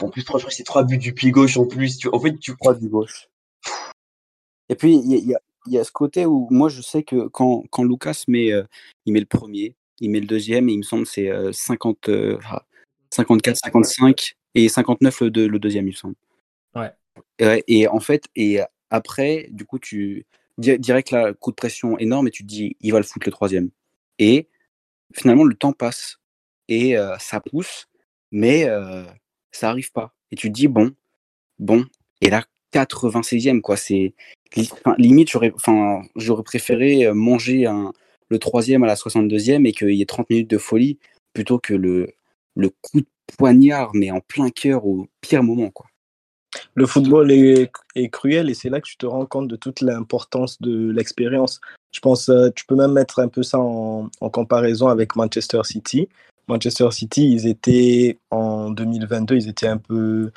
[0.00, 1.98] en plus, je crois que c'est trois buts du pied gauche en plus.
[1.98, 3.28] Tu, en fait, tu crois du gauche.
[4.68, 5.36] Et puis, il y, y,
[5.66, 8.64] y, a ce côté où moi, je sais que quand, quand Lucas met, euh,
[9.04, 12.08] il met le premier, il met le deuxième, et il me semble c'est euh, 50,
[12.08, 12.38] euh,
[13.10, 16.16] 54, 55 et 59 le, le deuxième, il me semble.
[16.74, 16.90] Ouais.
[17.38, 18.60] Et, et, en fait, et
[18.90, 20.26] après, du coup, tu
[20.58, 23.32] direct là, coup de pression énorme et tu te dis, il va le foutre le
[23.32, 23.70] troisième.
[24.18, 24.48] Et
[25.12, 26.20] finalement, le temps passe
[26.68, 27.88] et ça pousse,
[28.30, 28.68] mais
[29.50, 30.14] ça arrive pas.
[30.30, 30.94] Et tu te dis, bon,
[31.58, 31.86] bon,
[32.20, 34.14] et là, 96e, quoi, c'est
[34.98, 35.52] limite, j'aurais,
[36.44, 37.66] préféré manger
[38.28, 40.98] le troisième à la 62e et qu'il y ait 30 minutes de folie
[41.32, 42.14] plutôt que le,
[42.54, 43.06] le coup de
[43.36, 45.86] poignard, mais en plein cœur au pire moment, quoi.
[46.74, 47.70] Le football est,
[48.10, 51.60] cruel et c'est là que tu te rends compte de toute l'importance de l'expérience.
[51.92, 56.08] Je pense, euh, tu peux même mettre un peu ça en, comparaison avec Manchester City.
[56.48, 60.32] Manchester City, ils étaient en 2022, ils étaient un peu,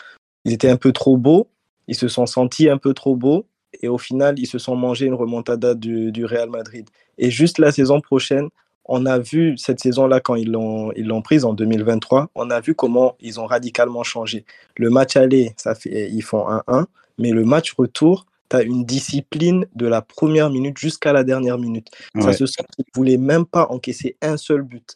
[0.46, 1.50] ils étaient un peu trop beaux.
[1.88, 3.48] Ils se sont sentis un peu trop beaux
[3.82, 6.88] et au final, ils se sont mangés une remontada du Real Madrid.
[7.18, 8.50] Et juste la saison prochaine,
[8.88, 12.60] on a vu cette saison-là quand ils l'ont ils l'ont prise en 2023, on a
[12.60, 14.46] vu comment ils ont radicalement changé.
[14.76, 16.86] Le match aller, ça fait ils font 1-1,
[17.18, 21.58] mais le match retour, tu as une discipline de la première minute jusqu'à la dernière
[21.58, 21.90] minute.
[22.16, 22.22] Ouais.
[22.22, 24.96] Ça se sent qu'ils ne voulaient même pas encaisser un seul but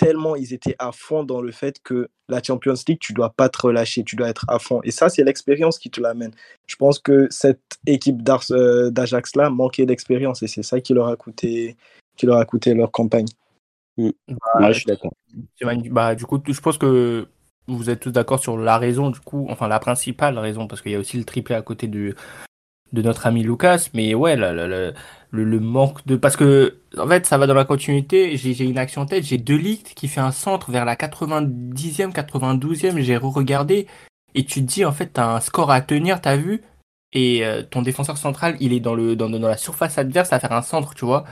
[0.00, 3.50] tellement ils étaient à fond dans le fait que la Champions League, tu dois pas
[3.50, 4.80] te relâcher, tu dois être à fond.
[4.82, 6.30] Et ça, c'est l'expérience qui te l'amène.
[6.66, 11.76] Je pense que cette équipe d'Ajax-là manquait d'expérience et c'est ça qui leur a coûté,
[12.20, 13.26] qui leur a coûté leur campagne.
[13.96, 14.10] Mmh.
[14.28, 15.12] Bah, ouais, je suis d'accord.
[15.90, 17.26] Bah, du coup, je pense que
[17.66, 20.92] vous êtes tous d'accord sur la raison, du coup, enfin la principale raison, parce qu'il
[20.92, 22.14] y a aussi le triplé à côté de,
[22.92, 24.92] de notre ami Lucas, mais ouais, la, la, la,
[25.30, 26.16] le, le, manque de.
[26.16, 28.36] Parce que, en fait, ça va dans la continuité.
[28.36, 29.24] J'ai une action en tête.
[29.24, 33.00] J'ai deux Ligt qui fait un centre vers la 90e, 92e.
[33.00, 33.86] J'ai re-regardé.
[34.34, 36.62] Et tu te dis, en fait, t'as un score à tenir, t'as vu?
[37.12, 40.38] Et euh, ton défenseur central, il est dans, le, dans, dans la surface adverse à
[40.40, 41.24] faire un centre, tu vois.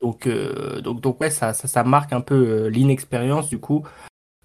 [0.00, 3.86] Donc, euh, donc, donc ouais, ça, ça, ça marque un peu euh, l'inexpérience du coup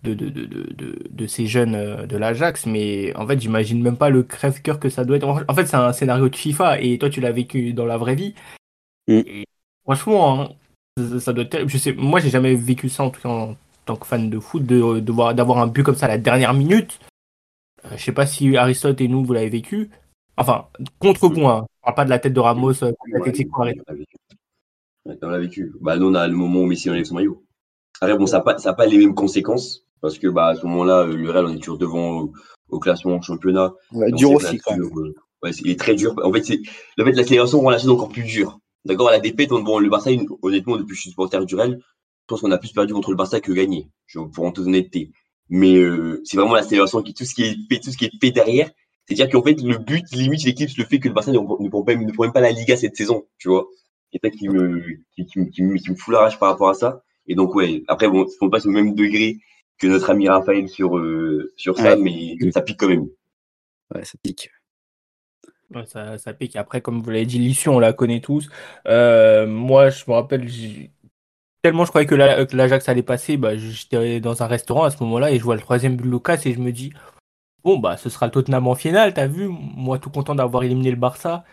[0.04, 2.66] de, de, de, de, de ces jeunes de l'Ajax.
[2.66, 5.28] Mais en fait, j'imagine même pas le crève-cœur que ça doit être.
[5.28, 8.16] En fait, c'est un scénario de FIFA et toi, tu l'as vécu dans la vraie
[8.16, 8.34] vie.
[9.08, 9.22] Mm.
[9.26, 9.46] Et
[9.84, 10.50] franchement, hein,
[10.98, 11.68] ça, ça doit être.
[11.68, 14.40] Je sais, moi, j'ai jamais vécu ça en tout cas en tant que fan de
[14.40, 17.00] foot, de, de voir- d'avoir un but comme ça à la dernière minute.
[17.86, 19.90] Euh, je sais pas si Aristote et nous, vous l'avez vécu.
[20.38, 20.68] Enfin,
[21.00, 21.66] contre vous, hein.
[21.80, 23.78] Je parle pas de la tête de Ramos, euh, Ouais, Atletico, arrête.
[23.88, 24.16] on l'a vécu.
[25.06, 25.74] Ouais, on l'a vécu.
[25.82, 27.44] Bah, nous, on a le moment où Messi enlève son maillot.
[28.02, 29.86] Après, bon, ça n'a pas, ça a pas les mêmes conséquences.
[30.02, 32.34] Parce que, bah, à ce moment-là, euh, le Real, on est toujours devant au,
[32.70, 33.74] au classement au championnat.
[33.92, 34.84] Ouais, on dur aussi, la quand même.
[34.98, 35.14] euh,
[35.44, 36.16] ouais, il est très dur.
[36.24, 36.60] En fait, c'est,
[37.00, 38.60] en fait, l'accélération rend la chose encore plus dure.
[38.86, 40.10] D'accord, à la défaite, on, bon, le Barça,
[40.42, 41.86] honnêtement, depuis que je suis supporter du Real, je
[42.28, 43.90] pense qu'on a plus perdu contre le Barça que gagné.
[44.08, 45.12] Je, pour en toute honnêteté.
[45.50, 48.12] Mais, euh, c'est vraiment l'accélération qui, tout ce qui est fait, tout ce qui est
[48.20, 48.72] fait derrière.
[49.08, 51.84] C'est-à-dire qu'en fait, le but limite l'équipe le fait que le Barça ne, ne, prend
[51.86, 53.68] même, ne prend même pas la Liga cette saison, tu vois.
[54.14, 54.82] Et ça qui me,
[55.16, 57.04] qui, qui, me- qui, me, qui me fout la rage par rapport à ça.
[57.28, 59.38] Et donc, ouais, après, bon, on passe au même degré
[59.80, 61.98] que notre ami Raphaël sur, euh, sur ça, Ouais.
[61.98, 63.08] mais ça pique quand même.
[63.94, 64.50] Ouais, ça pique.
[65.74, 66.56] Ouais, ça, ça pique.
[66.58, 68.50] Après, comme vous l'avez dit, l'issue, on la connaît tous.
[68.88, 70.48] Euh, moi, je me rappelle,
[71.62, 74.92] tellement je croyais que la- que l'Ajax allait passer, bah, j'étais dans un restaurant à
[74.92, 76.92] ce moment-là et je vois le troisième but de Lucas et je me dis,
[77.64, 79.48] bon, bah, ce sera le Tottenham en finale, t'as vu?
[79.50, 81.44] Moi, tout content d'avoir éliminé le Barça.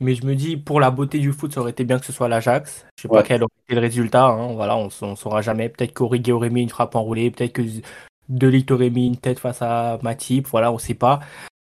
[0.00, 2.12] Mais je me dis, pour la beauté du foot, ça aurait été bien que ce
[2.12, 2.86] soit l'Ajax.
[2.96, 4.52] Je sais pas quel aurait été le résultat, hein.
[4.54, 5.68] Voilà, on, on saura jamais.
[5.68, 7.82] Peut-être qu'Origi aurait mis une frappe enroulée, peut-être que Z-
[8.28, 11.18] De Ligt aurait mis une tête face à Matip, voilà, on sait pas.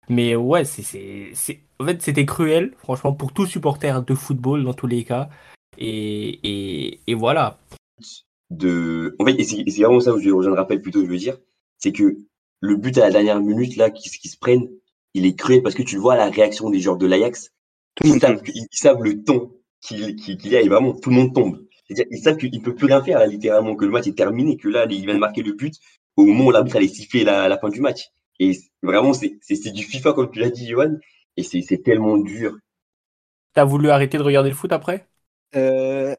[0.10, 1.62] Mais ouais, c'est, c'est, c'est...
[1.80, 5.30] en fait, c'était cruel, franchement, pour tout supporter de football dans tous les cas.
[5.78, 7.58] Et, et, et voilà.
[8.50, 9.16] de.
[9.20, 11.38] En fait, c'est vraiment ça où je, je le rappelle plutôt, je veux dire,
[11.78, 12.18] c'est que
[12.66, 14.68] le but à la dernière minute, là, qui, qui se prennent,
[15.14, 17.52] il est cruel parce que tu vois la réaction des joueurs de l'Ajax.
[18.04, 19.52] Ils savent, que- ils savent le ton
[19.82, 21.66] qu'il qu'il qu'il y a et vraiment tout le monde tombe.
[21.88, 24.18] C'est-à-dire, ils savent qu'ils ne peuvent plus rien faire, là, littéralement, que le match est
[24.18, 25.76] terminé, que là, ils viennent de marquer le but
[26.18, 28.10] au moment où l'arbitre allait siffler la, la fin du match.
[28.40, 30.96] Et vraiment, c'est du FIFA, comme tu l'as dit, Johan,
[31.38, 32.58] et c'est tellement dur.
[33.54, 35.10] T'as voulu arrêter de regarder le foot après?
[35.56, 36.16] Euh,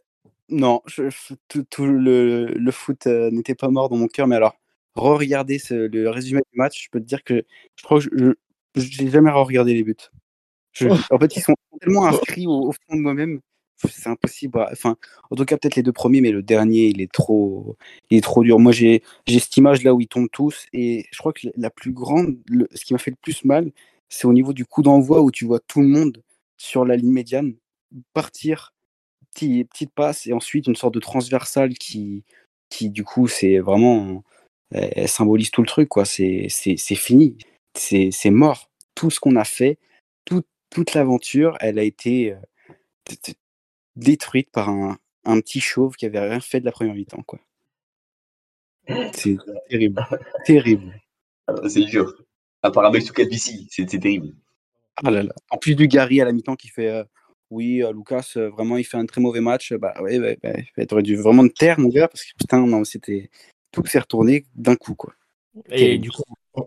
[0.48, 4.36] non, je- tout, tout le, le foot euh, n'était pas mort dans mon cœur, mais
[4.36, 4.56] alors,
[4.96, 7.44] re-regarder le résumé du match, je peux te dire que
[7.76, 8.32] je crois que je
[8.76, 9.96] j'ai jamais re-regardé les buts.
[10.72, 13.40] Je- en fait, ils sont tellement inscrits au, au fond de moi-même,
[13.90, 14.58] c'est impossible.
[14.72, 14.96] Enfin,
[15.30, 17.76] en tout cas, peut-être les deux premiers, mais le dernier, il est trop,
[18.10, 18.58] il est trop dur.
[18.58, 21.70] Moi, j'ai j'ai cette image là où ils tombent tous, et je crois que la
[21.70, 23.72] plus grande, le- ce qui m'a fait le plus mal,
[24.08, 26.22] c'est au niveau du coup d'envoi où tu vois tout le monde
[26.58, 27.54] sur la ligne médiane
[28.14, 28.74] partir
[29.34, 32.24] petit, petite passe et ensuite une sorte de transversale qui,
[32.70, 34.22] qui du coup, c'est vraiment.
[34.70, 36.04] Elle, elle symbolise tout le truc, quoi.
[36.04, 36.48] C'est
[36.78, 37.38] fini.
[37.74, 38.70] C'est mort.
[38.94, 39.78] Tout ce qu'on a fait,
[40.24, 42.36] tout- toute l'aventure, elle a été euh,
[43.94, 47.38] détruite par un, un petit chauve qui avait rien fait de la première mi-temps, quoi.
[49.12, 49.36] C'est
[49.68, 50.06] terrible.
[50.44, 51.00] terrible.
[51.46, 52.14] Alors, C'est dur.
[52.62, 54.34] À part un mec sous calvitie, c'est c'est terrible.
[55.04, 55.34] Ah là là.
[55.50, 57.04] En plus du Gary à la mi-temps qui fait euh,
[57.50, 59.72] oui, euh, Lucas, euh, vraiment, il fait un très mauvais match.
[59.74, 60.38] Bah ouais,
[60.88, 63.30] t'aurais dû vraiment te taire, mon gars, parce que putain, non, c'était.
[63.76, 65.12] Tout s'est retourné d'un coup, quoi.
[65.70, 66.22] Et du coup,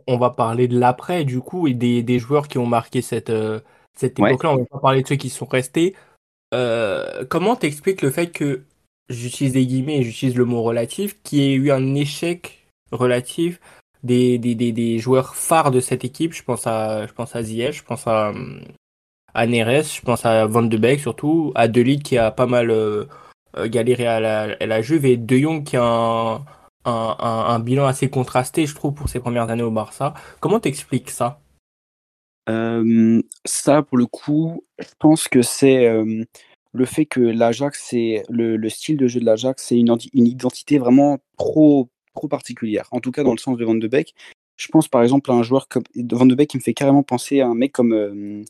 [0.08, 3.32] on- va parler de l'après, du coup, et des, des joueurs qui ont marqué cette,
[3.32, 3.60] euh,
[3.98, 4.30] cette Ouais.
[4.30, 4.54] époque-là.
[4.54, 5.96] On va pas parler de ceux qui sont restés.
[6.54, 8.62] Euh, comment t'expliques le fait que,
[9.10, 13.60] j'utilise des guillemets et j'utilise le mot relatif, qu'il y ait eu un échec relatif
[14.04, 16.34] des, des, des, des joueurs phares de cette équipe?
[16.34, 18.32] Je pense à, je pense à Ziyech, je pense à,
[19.34, 22.46] à Neres, je pense à Van de Beek surtout, à De Ligt qui a pas
[22.46, 23.06] mal euh,
[23.66, 26.46] galéré à la, à la Juve et De Jong qui a un,
[26.90, 30.14] un, bilan assez contrasté, je trouve, pour ses premières années au Barça.
[30.40, 31.42] Comment t'expliques ça?
[32.50, 36.24] Euh, ça, pour le coup, je pense que c'est euh,
[36.74, 40.10] le fait que l'Ajax, c'est le, le style de jeu de l'Ajax, c'est une, enti-
[40.14, 42.88] une identité vraiment trop, trop particulière.
[42.92, 44.16] En tout cas, dans le sens de Van de Beek.
[44.58, 47.04] Je pense par exemple à un joueur comme Van de Beek qui me fait carrément
[47.04, 48.44] penser à un mec comme euh,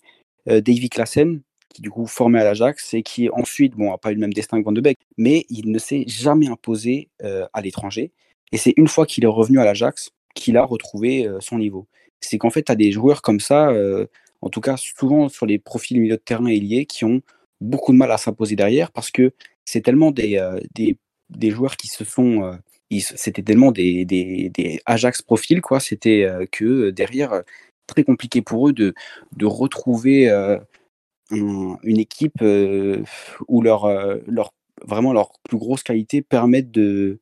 [0.47, 4.11] euh, Davy Klaassen, qui du coup formé à l'Ajax et qui ensuite, bon, n'a pas
[4.11, 7.61] eu le même destin que Van de Beek, mais il ne s'est jamais imposé à
[7.61, 8.11] l'étranger.
[8.52, 11.88] Et c'est une fois qu'il est revenu à l'Ajax qu'il a retrouvé euh, son niveau
[12.22, 14.06] c'est qu'en fait, tu as des joueurs comme ça, euh,
[14.41, 17.22] en tout cas souvent sur les profils milieu de terrain ailier, qui ont
[17.62, 19.32] beaucoup de mal à s'imposer derrière parce que
[19.66, 22.58] c'est tellement des, euh, des, joueurs qui se sont.
[23.00, 25.80] c'était tellement des, des, Ajax profils, quoi.
[25.80, 27.43] C'était que derrière,
[27.88, 28.93] très compliqué pour eux de,
[29.36, 30.60] de retrouver un-
[31.32, 32.41] une équipe
[33.47, 33.88] où leur,
[34.28, 34.54] leur,
[34.86, 37.20] vraiment leur plus grosse qualité permettent de,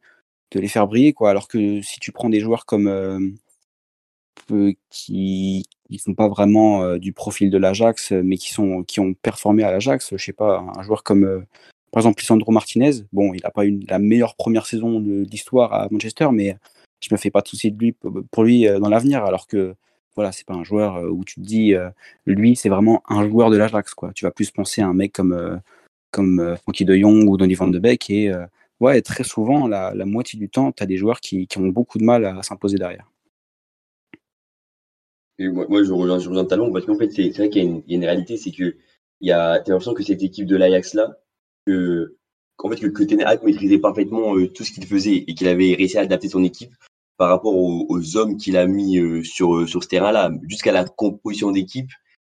[0.51, 1.29] de les faire briller, quoi.
[1.29, 2.87] Alors que si tu prends des joueurs comme.
[2.87, 3.19] euh,
[4.51, 8.99] euh, qui, ils sont pas vraiment euh, du profil de l'Ajax, mais qui sont qui
[8.99, 10.15] ont performé à l'Ajax.
[10.15, 11.41] Je sais pas, un joueur comme euh,
[11.91, 12.91] par exemple Lisandro Martinez.
[13.11, 16.55] Bon, il n'a pas eu la meilleure première saison de l'histoire à Manchester, mais
[17.01, 17.95] je me fais pas de soucis de lui
[18.31, 19.75] pour lui euh, dans l'avenir, alors que
[20.15, 21.89] voilà, c'est pas un joueur euh, où tu te dis euh,
[22.25, 24.11] lui, c'est vraiment un joueur de l'Ajax quoi.
[24.13, 25.57] Tu vas plus penser à un mec comme euh,
[26.11, 28.31] comme euh, Frankie De Jong ou Donny van de Beek et
[28.79, 32.03] ouais, très souvent la, moitié du temps, tu as des joueurs qui, ont beaucoup de
[32.03, 33.09] mal à s'imposer derrière.
[35.39, 37.95] Et moi, je rejoins, je rejoins Talon parce qu'en fait, c'est vrai qu'il y, a
[37.95, 38.75] une- réalité, c'est que
[39.21, 41.17] il y a, t'as l'impression que cette équipe de l'Ajax là,
[41.65, 42.17] que,
[42.55, 45.73] qu'en fait, que, que Ten maîtrisait parfaitement euh, tout ce qu'il faisait et qu'il avait
[45.75, 46.73] réussi à adapter son équipe
[47.17, 50.85] par rapport aux, hommes qu'il a mis euh, sur, euh, sur ce terrain-là, jusqu'à la
[50.85, 51.89] composition d'équipe,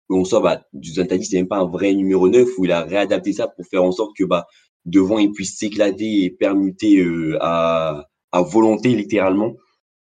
[0.08, 2.84] on sort, bah, Dusan Tadic, c'est même pas un vrai numéro 9, où il a
[2.84, 4.46] réadapté ça pour faire en sorte que, bah,
[4.84, 9.54] devant, il puisse s'éclater et permuter euh, à, à volonté, littéralement.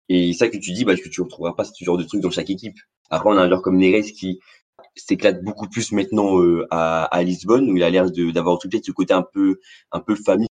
[0.10, 2.22] Et ça que tu dis, bah, que tu ne retrouveras pas ce genre de truc
[2.22, 2.78] dans chaque équipe.
[3.10, 4.40] Après, on a un joueur comme Neres qui
[4.96, 8.80] s'éclate beaucoup plus maintenant euh, à, à Lisbonne, où il a l'air d'avoir tout de
[8.84, 9.60] ce côté un peu,
[9.92, 10.48] un peu famille.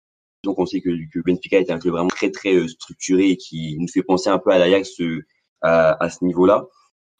[0.44, 3.36] Donc, on sait que, que Benfica est un club vraiment très, très euh, structuré et
[3.36, 5.26] qui nous fait penser un peu à l'Ajax euh,
[5.60, 6.66] à, à ce niveau-là.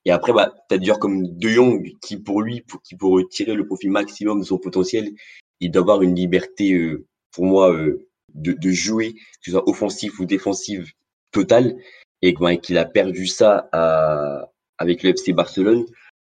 [0.07, 2.96] Et après, bah, tu as des joueurs comme De Jong qui, pour lui, pour, qui
[2.96, 5.11] pour tirer le profit maximum de son potentiel,
[5.61, 9.69] il doit avoir une liberté, euh, pour moi, euh, de, de jouer, que ce soit
[9.69, 10.93] offensif ou défensive,
[11.33, 11.77] totale,
[12.23, 15.85] et bah, qu'il a perdu ça à, avec le FC Barcelone.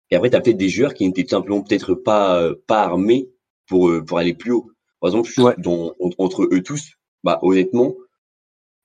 [0.10, 2.82] Et après, tu as peut-être des joueurs qui n'étaient tout simplement peut-être pas, euh, pas
[2.84, 3.30] armés
[3.68, 4.72] pour, euh, pour aller plus haut.
[5.00, 5.54] Par exemple, Ouais.
[5.58, 6.92] dans- en- entre eux tous,
[7.24, 7.94] bah, honnêtement,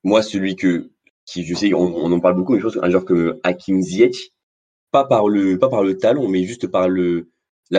[0.04, 0.90] moi, celui que,
[1.24, 3.80] qui, je sais, on, on en parle beaucoup, mais je pense qu'un joueur comme Hakim
[3.80, 4.30] Ziyech,
[4.90, 7.30] pas par le, pas par le talent, mais juste par le,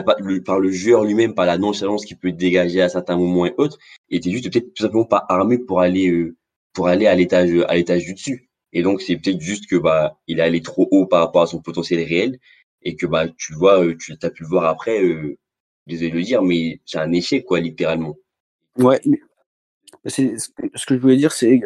[0.02, 3.78] par le joueur lui-même, par la nonchalance qu'il peut dégager à certains moments et autres,
[4.10, 6.36] était juste peut-être tout simplement pas armé pour aller, euh,
[6.74, 8.50] pour aller à l'étage, à l'étage du dessus.
[8.72, 11.48] Et donc, c'est peut-être juste que, bah, il est allé trop haut par rapport à
[11.48, 12.40] son potentiel réel
[12.82, 15.38] et que, bah, tu vois, euh, tu as pu le voir après, euh,
[15.86, 18.18] désolé de le dire, mais c'est un échec, quoi, littéralement.
[18.80, 19.00] Ouais,
[20.06, 21.62] ce que je voulais dire, c'est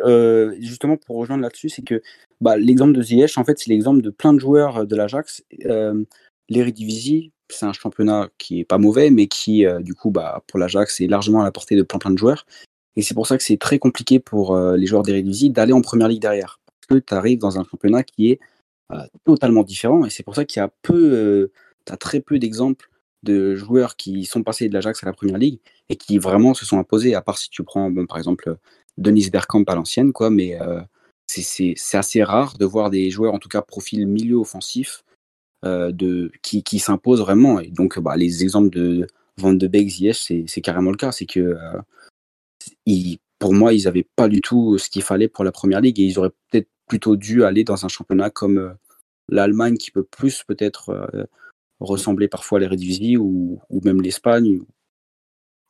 [0.60, 2.02] justement pour rejoindre là-dessus, c'est que
[2.42, 5.44] bah, l'exemple de Ziyech, en fait, c'est l'exemple de plein de joueurs de l'Ajax.
[5.66, 6.04] Euh,
[6.50, 10.60] L'Eredivisie, c'est un championnat qui est pas mauvais, mais qui, euh, du coup, bah, pour
[10.60, 12.46] l'Ajax, est largement à la portée de plein plein de joueurs.
[12.96, 15.82] Et c'est pour ça que c'est très compliqué pour euh, les joueurs d'Eredivisie d'aller en
[15.82, 16.60] première ligue derrière.
[16.66, 18.40] Parce que tu arrives dans un championnat qui est
[18.92, 20.06] euh, totalement différent.
[20.06, 21.52] Et c'est pour ça qu'il y a peu,
[21.90, 22.90] as très peu d'exemples
[23.24, 26.66] de joueurs qui sont passés de l'Ajax à la première ligue et qui vraiment se
[26.66, 28.56] sont imposés, à part si tu prends, bon, par exemple,
[28.98, 30.58] Denis Bergkamp à l'ancienne, quoi, mais
[31.28, 35.04] c'est- assez rare de voir des joueurs, en tout cas profil milieu offensif,
[35.64, 37.60] de, qui, qui s'imposent vraiment.
[37.60, 41.12] Et donc, bah, les exemples de Van de Beek, Ziyech, c'est carrément le cas.
[41.12, 41.82] C'est que, euh,
[42.86, 46.00] ils- pour moi, ils n'avaient pas du tout ce qu'il fallait pour la première ligue
[46.00, 48.74] et ils auraient peut-être plutôt dû aller dans un championnat comme euh,
[49.30, 51.24] l'Allemagne, qui peut plus peut-être euh,
[51.80, 54.62] ressembler parfois à l'Eredivisie ou, ou même l'Espagne.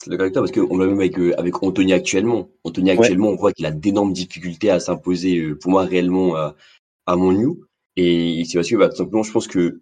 [0.01, 2.49] C'est d'accord avec toi parce qu'on l'a même avec, euh, avec Anthony actuellement.
[2.63, 6.55] Anthony actuellement, on voit qu'il a d'énormes difficultés à s'imposer, euh, pour moi, réellement à,
[7.07, 7.65] à mon new.
[7.97, 9.81] Et c'est parce que, bah, tout simplement, je pense que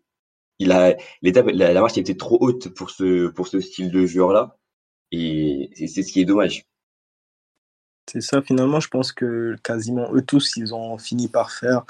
[0.58, 4.58] il a, l'étape, la, marche était trop haute pour ce, pour ce style de joueur-là.
[5.12, 6.64] Et c'est c'est ce qui est dommage.
[8.10, 11.84] C'est ça, finalement, je pense que quasiment eux tous, ils ont fini par faire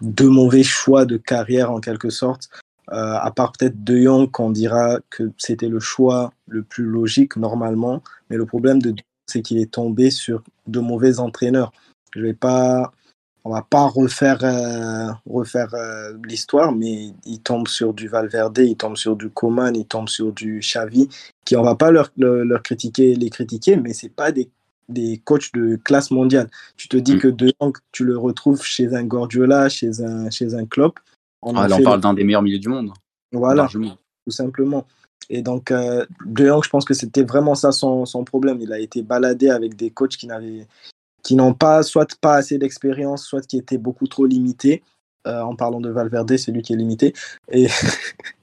[0.00, 2.48] deux mauvais choix de carrière en quelque sorte.
[2.92, 7.36] Euh, à part peut-être De Jong, qu'on dira que c'était le choix le plus logique
[7.36, 8.02] normalement.
[8.30, 11.72] Mais le problème de De Jong, c'est qu'il est tombé sur de mauvais entraîneurs.
[12.14, 12.92] Je vais pas,
[13.48, 18.76] on va pas refaire, euh, refaire euh, l'histoire, mais il tombe sur du Valverde, il
[18.76, 21.08] tombe sur du Coman, il tombe sur du Xavi,
[21.46, 24.50] qui on va pas leur, leur, critiquer, les critiquer, mais c'est pas des
[24.90, 26.48] des coachs de classe mondiale.
[26.78, 27.18] Tu te dis Mm.
[27.18, 30.98] que De Jong, tu le retrouves chez un Guardiola, chez un, chez un Klopp.
[31.42, 32.92] On a Ah, on parle le- d'un des meilleurs milieux du monde.
[33.32, 33.96] Voilà, largement.
[34.26, 34.86] tout simplement.
[35.28, 38.58] Et donc, euh, De Jong, je pense que c'était vraiment ça son, son problème.
[38.62, 40.66] Il a été baladé avec des coachs qui n'avaient
[41.22, 44.82] qui n'ont pas, soit pas assez d'expérience, soit qui étaient beaucoup trop limités.
[45.26, 47.12] Euh, en parlant de Valverde, c'est lui qui est limité.
[47.50, 47.68] Et,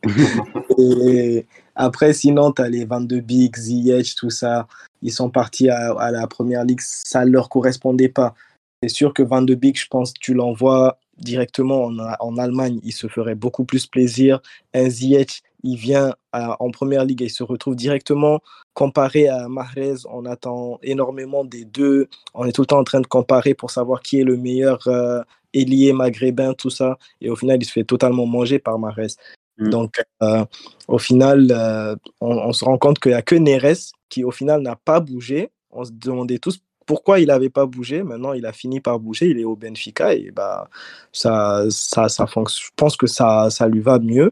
[1.76, 4.67] après, sinon, tu as les 22 Big, Ziyech, tout ça.
[5.01, 8.36] Ils sont partis à, à la première ligue, ça ne leur correspondait pas.
[8.84, 13.07] C'est sûr que 22 Big, je pense, tu l'envoies directement en, en Allemagne, il se
[13.07, 14.41] ferait beaucoup plus plaisir.
[14.73, 18.39] Un Ziyech, il vient à- en première ligue et il se retrouve directement
[18.74, 19.95] comparé à Mahrez.
[20.09, 22.07] On attend énormément des deux.
[22.36, 24.88] On est tout le temps en train de comparer pour savoir qui est le meilleur
[24.88, 25.22] euh,
[25.53, 26.97] ailier maghrébin, tout ça.
[27.20, 29.16] Et au final, il se fait totalement manger par Mahrez.
[29.57, 29.70] Mm.
[29.70, 30.45] Donc, euh,
[30.88, 34.32] au final, euh, on, on se rend compte qu'il n'y a que Neres qui, au
[34.32, 35.49] final, n'a pas bougé.
[35.72, 38.03] On se demandait tous pourquoi il n'avait pas bougé.
[38.03, 39.30] Maintenant, il a fini par bouger.
[39.30, 40.70] Il est au Benfica et bah,
[41.11, 44.32] ça, ça, ça je pense que ça, ça lui va mieux.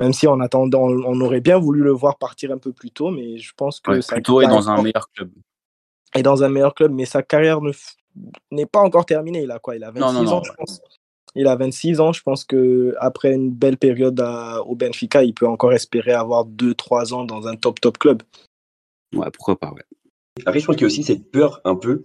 [0.00, 3.10] Même si en attendant, on aurait bien voulu le voir partir un peu plus tôt,
[3.10, 3.90] mais je pense que.
[3.92, 5.30] Ouais, plus tôt et dans un meilleur club.
[6.14, 7.60] Et dans un meilleur club, mais sa carrière
[8.50, 9.42] n'est pas encore terminée.
[9.42, 10.80] Il a quoi Il a 26 Non, non, non, ans, je pense.
[11.34, 12.12] Il a 26 ans.
[12.12, 16.46] Je pense que après une belle période à- au Benfica, il peut encore espérer avoir
[16.46, 18.22] 2-3 ans dans un top top club.
[19.14, 19.84] Ouais, pourquoi pas, ouais.
[20.46, 22.02] Après, je pense qu'il y a aussi cette peur un peu,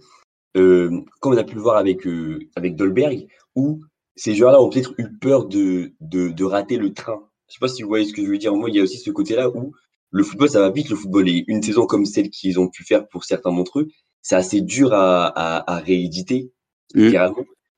[0.56, 3.80] euh, comme on a pu le voir avec, euh, avec Dolberg, où
[4.16, 7.25] ces joueurs-là ont peut-être eu peur de, de, de rater le train.
[7.48, 8.54] Je sais pas si vous voyez ce que je veux dire.
[8.54, 9.72] Moi, il y a aussi ce côté-là où
[10.10, 10.88] le football, ça va vite.
[10.90, 13.88] Le football est une saison comme celle qu'ils ont pu faire pour certains d'entre eux.
[14.22, 16.52] C'est assez dur à, à, à rééditer,
[16.94, 17.10] Mm.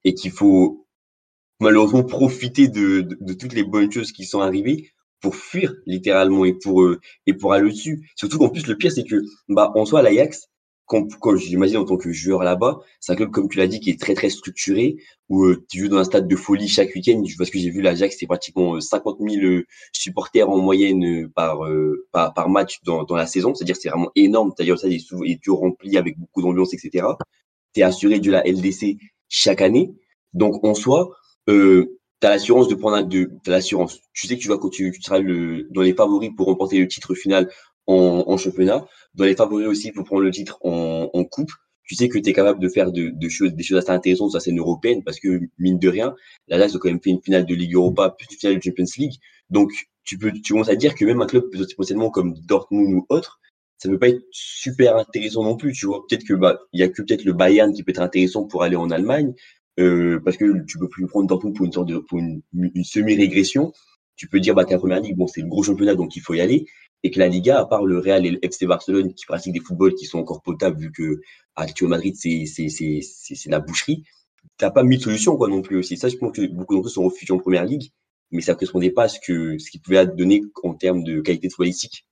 [0.04, 0.86] et qu'il faut
[1.60, 4.90] malheureusement profiter de, de, de toutes les bonnes choses qui sont arrivées
[5.20, 8.10] pour fuir littéralement et pour euh, et pour aller dessus.
[8.16, 9.16] Surtout qu'en plus le pire c'est que
[9.48, 10.48] bah en soi l'Ajax
[10.88, 13.90] quand j'imagine en tant que joueur là-bas, c'est un club comme tu l'as dit qui
[13.90, 14.96] est très très structuré
[15.28, 17.22] où euh, tu joues dans un stade de folie chaque week-end.
[17.36, 21.28] Parce que j'ai vu l'Ajax c'est pratiquement euh, 50 000 euh, supporters en moyenne euh,
[21.34, 23.54] par, euh, par par match dans, dans la saison.
[23.54, 24.52] C'est-à-dire c'est vraiment énorme.
[24.58, 27.06] D'ailleurs ça est souvent est toujours rempli avec beaucoup d'ambiance etc.
[27.74, 28.96] T'es assuré de la LDC
[29.28, 29.92] chaque année.
[30.32, 31.10] Donc en soi
[31.48, 34.00] euh, t'as l'assurance de prendre un, de l'assurance.
[34.12, 36.88] Tu sais que tu vas tu, tu seras le dans les favoris pour remporter le
[36.88, 37.50] titre final
[37.88, 41.50] en, en championnat, dans les favoris aussi pour prendre le titre en, en coupe.
[41.84, 44.30] Tu sais que tu es capable de faire de, de choses, des choses assez intéressantes
[44.30, 46.14] sur la scène européenne parce que mine de rien,
[46.46, 48.84] l'Ajax a quand même fait une finale de Ligue Europa plus une finale de Champions
[48.98, 49.14] League.
[49.50, 49.70] Donc
[50.04, 53.40] tu peux tu commences à dire que même un club potentiellement comme Dortmund ou autre,
[53.78, 55.72] ça peut pas être super intéressant non plus.
[55.72, 58.02] Tu vois, peut-être que bah il y a que peut-être le Bayern qui peut être
[58.02, 59.32] intéressant pour aller en Allemagne.
[59.80, 62.84] Euh, parce que tu peux plus prendre Dortmund pour une sorte de pour une, une
[62.84, 63.72] semi-régression.
[64.18, 66.20] Tu peux dire bah que la première ligue, bon c'est le gros championnat donc il
[66.20, 66.66] faut y aller,
[67.02, 69.60] et que la Liga, à part le Real et le FC Barcelone qui pratiquent des
[69.60, 71.20] footballs qui sont encore potables vu que
[71.56, 74.04] Atlético Madrid c'est c'est c'est c'est c'est la boucherie,
[74.58, 75.96] t'as pas mille solutions quoi non plus aussi.
[75.96, 77.90] Ça je pense que beaucoup d'entre eux sont refugiés en première ligue,
[78.32, 81.48] mais ça correspondait pas à ce que ce qu'ils pouvaient donner en termes de qualité
[81.48, 82.04] footballistique.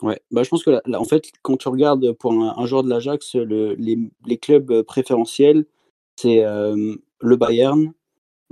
[0.00, 2.88] Ouais, bah, je pense que là, en fait, quand tu regardes pour un, joueur de
[2.88, 5.64] l'Ajax, le, les, les clubs préférentiels,
[6.16, 7.92] c'est euh, le Bayern,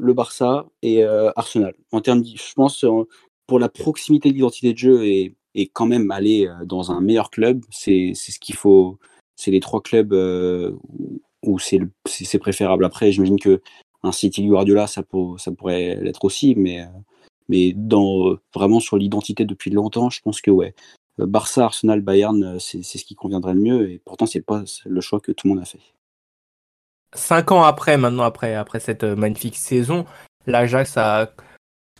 [0.01, 1.75] le Barça et euh, Arsenal.
[1.93, 3.05] En termes, je pense, euh,
[3.47, 7.01] pour la proximité de l'identité de jeu et, et quand même aller euh, dans un
[7.01, 8.99] meilleur club, c'est ce qu'il faut.
[9.37, 10.13] C'est les trois clubs
[11.43, 12.85] où, c'est le- c'est c'est préférable.
[12.85, 13.63] Après, j'imagine que
[14.03, 16.85] un City Guardiola, ça, pour, ça pourrait l'être aussi, mais,
[17.49, 20.75] mais dans, vraiment sur l'identité depuis longtemps, je pense que ouais.
[21.19, 23.91] Barça, Arsenal, Bayern, c'est c'est ce qui conviendrait le mieux.
[23.91, 25.81] Et pourtant, c'est pas le choix que tout le monde a fait.
[27.15, 30.05] Cinq ans après, maintenant après, après cette euh, magnifique saison,
[30.47, 31.31] l'Ajax a,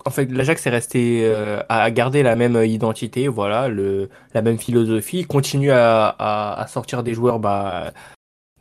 [0.07, 4.59] en fait, l'Ajax est resté euh, à garder la même identité, voilà, le, la même
[4.59, 7.93] philosophie, il continue à, à, à sortir des joueurs, bah,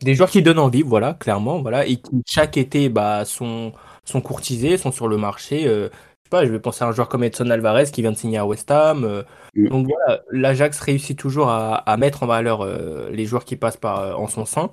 [0.02, 3.74] des joueurs qui donnent envie, voilà, clairement, voilà, et qui chaque été, bah, sont,
[4.06, 5.68] sont courtisés, sont sur le marché.
[5.68, 8.12] Euh, je sais pas, je vais penser à un joueur comme Edson Alvarez qui vient
[8.12, 9.04] de signer à West Ham.
[9.06, 9.24] euh,
[9.56, 9.68] Mm.
[9.70, 13.78] donc voilà, l'Ajax réussit toujours à, à mettre en valeur euh, les joueurs qui passent
[13.78, 14.72] par euh, en son sein.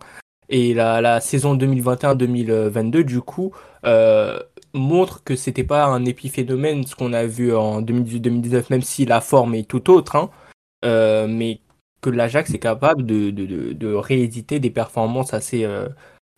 [0.48, 3.52] Et la, saison 2021-2022, du coup,
[3.84, 4.38] euh,
[4.74, 9.20] montre que c'était pas un épiphénomène ce qu'on a vu en 2018-2019, même si la
[9.20, 10.30] forme est tout autre, hein,
[10.84, 11.60] euh, mais
[12.00, 15.88] que l'Ajax est capable de, rééditer des performances assez, euh,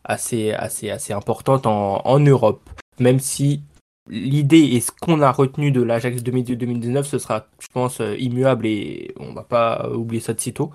[0.04, 2.62] assez, assez, assez importantes en, Europe.
[3.00, 3.62] Même si
[4.08, 9.14] l'idée et ce qu'on a retenu de l'Ajax 2018-2019, ce sera, je pense, immuable et
[9.20, 10.72] on va pas oublier ça de sitôt.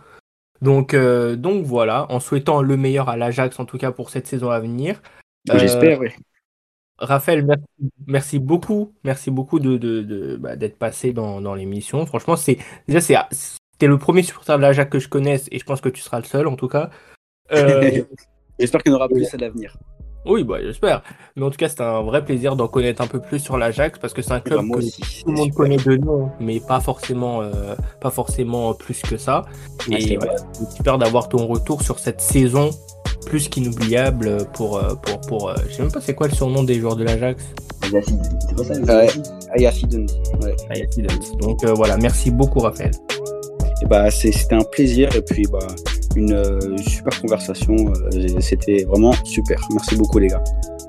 [0.61, 4.27] Donc, euh, donc voilà, en souhaitant le meilleur à l'Ajax, en tout cas pour cette
[4.27, 5.01] saison à venir.
[5.49, 6.09] Euh, J'espère, oui.
[6.99, 7.63] Raphaël, merci,
[8.07, 12.05] merci beaucoup, merci beaucoup de, de, de- bah, d'être passé dans, dans l'émission.
[12.05, 15.65] Franchement, c'est déjà c'est c'était le premier supporter de l'Ajax que je connaisse et je
[15.65, 16.91] pense que tu seras le seul en tout cas.
[17.51, 18.03] Euh,
[18.59, 19.75] J'espère qu'il y en aura plus à l'avenir.
[20.25, 21.01] Oui, bah j'espère.
[21.35, 23.99] Mais en tout cas, c'était un vrai plaisir d'en connaître un peu plus sur l'Ajax
[23.99, 25.01] parce que c'est un club Bah, moi que aussi.
[25.23, 29.43] tout le monde connaît de nom, mais pas forcément, euh, pas forcément plus que ça.
[29.45, 32.69] Ah, c'est Et voilà, j'espère d'avoir ton retour sur cette saison
[33.25, 36.63] plus qu'inoubliable pour, euh, pour, pour, euh, je sais même pas c'est quoi le surnom
[36.63, 37.43] des joueurs de l'Ajax.
[37.81, 37.91] C'est
[38.55, 39.07] pas ça Ouais.
[40.41, 40.55] Ouais.
[40.69, 41.31] Ah, Ajax.
[41.37, 42.91] Donc euh, voilà, merci beaucoup Raphaël.
[43.81, 45.59] Et bah, c'est- c'était un plaisir et puis bah,
[46.15, 47.75] une euh, super conversation.
[47.75, 49.59] euh, C'était vraiment super.
[49.71, 50.43] Merci beaucoup, les gars.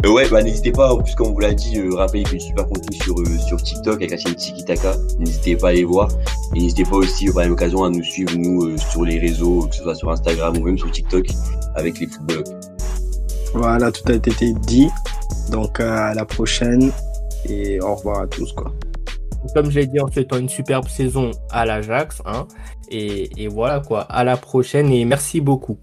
[0.05, 2.41] Euh, ouais, bah n'hésitez pas, en plus comme on vous l'a dit, euh, fait du
[2.41, 4.95] super contenu sur, euh, sur TikTok avec la chaîne Tikitaka.
[5.19, 6.09] N'hésitez pas à aller voir.
[6.55, 9.19] Et n'hésitez pas aussi, par la même occasion, à nous suivre, nous, euh, sur les
[9.19, 11.27] réseaux, que ce soit sur Instagram ou même sur TikTok,
[11.75, 12.45] avec les footballs.
[13.55, 14.89] Voilà, tout a été dit.
[15.51, 16.91] Donc à la prochaine
[17.49, 18.73] et au revoir à tous quoi.
[19.55, 22.23] Comme je l'ai dit en souhaitant une superbe saison à l'Ajax.
[22.25, 22.47] Hein,
[22.91, 25.79] et, voilà quoi, à la prochaine et merci beaucoup.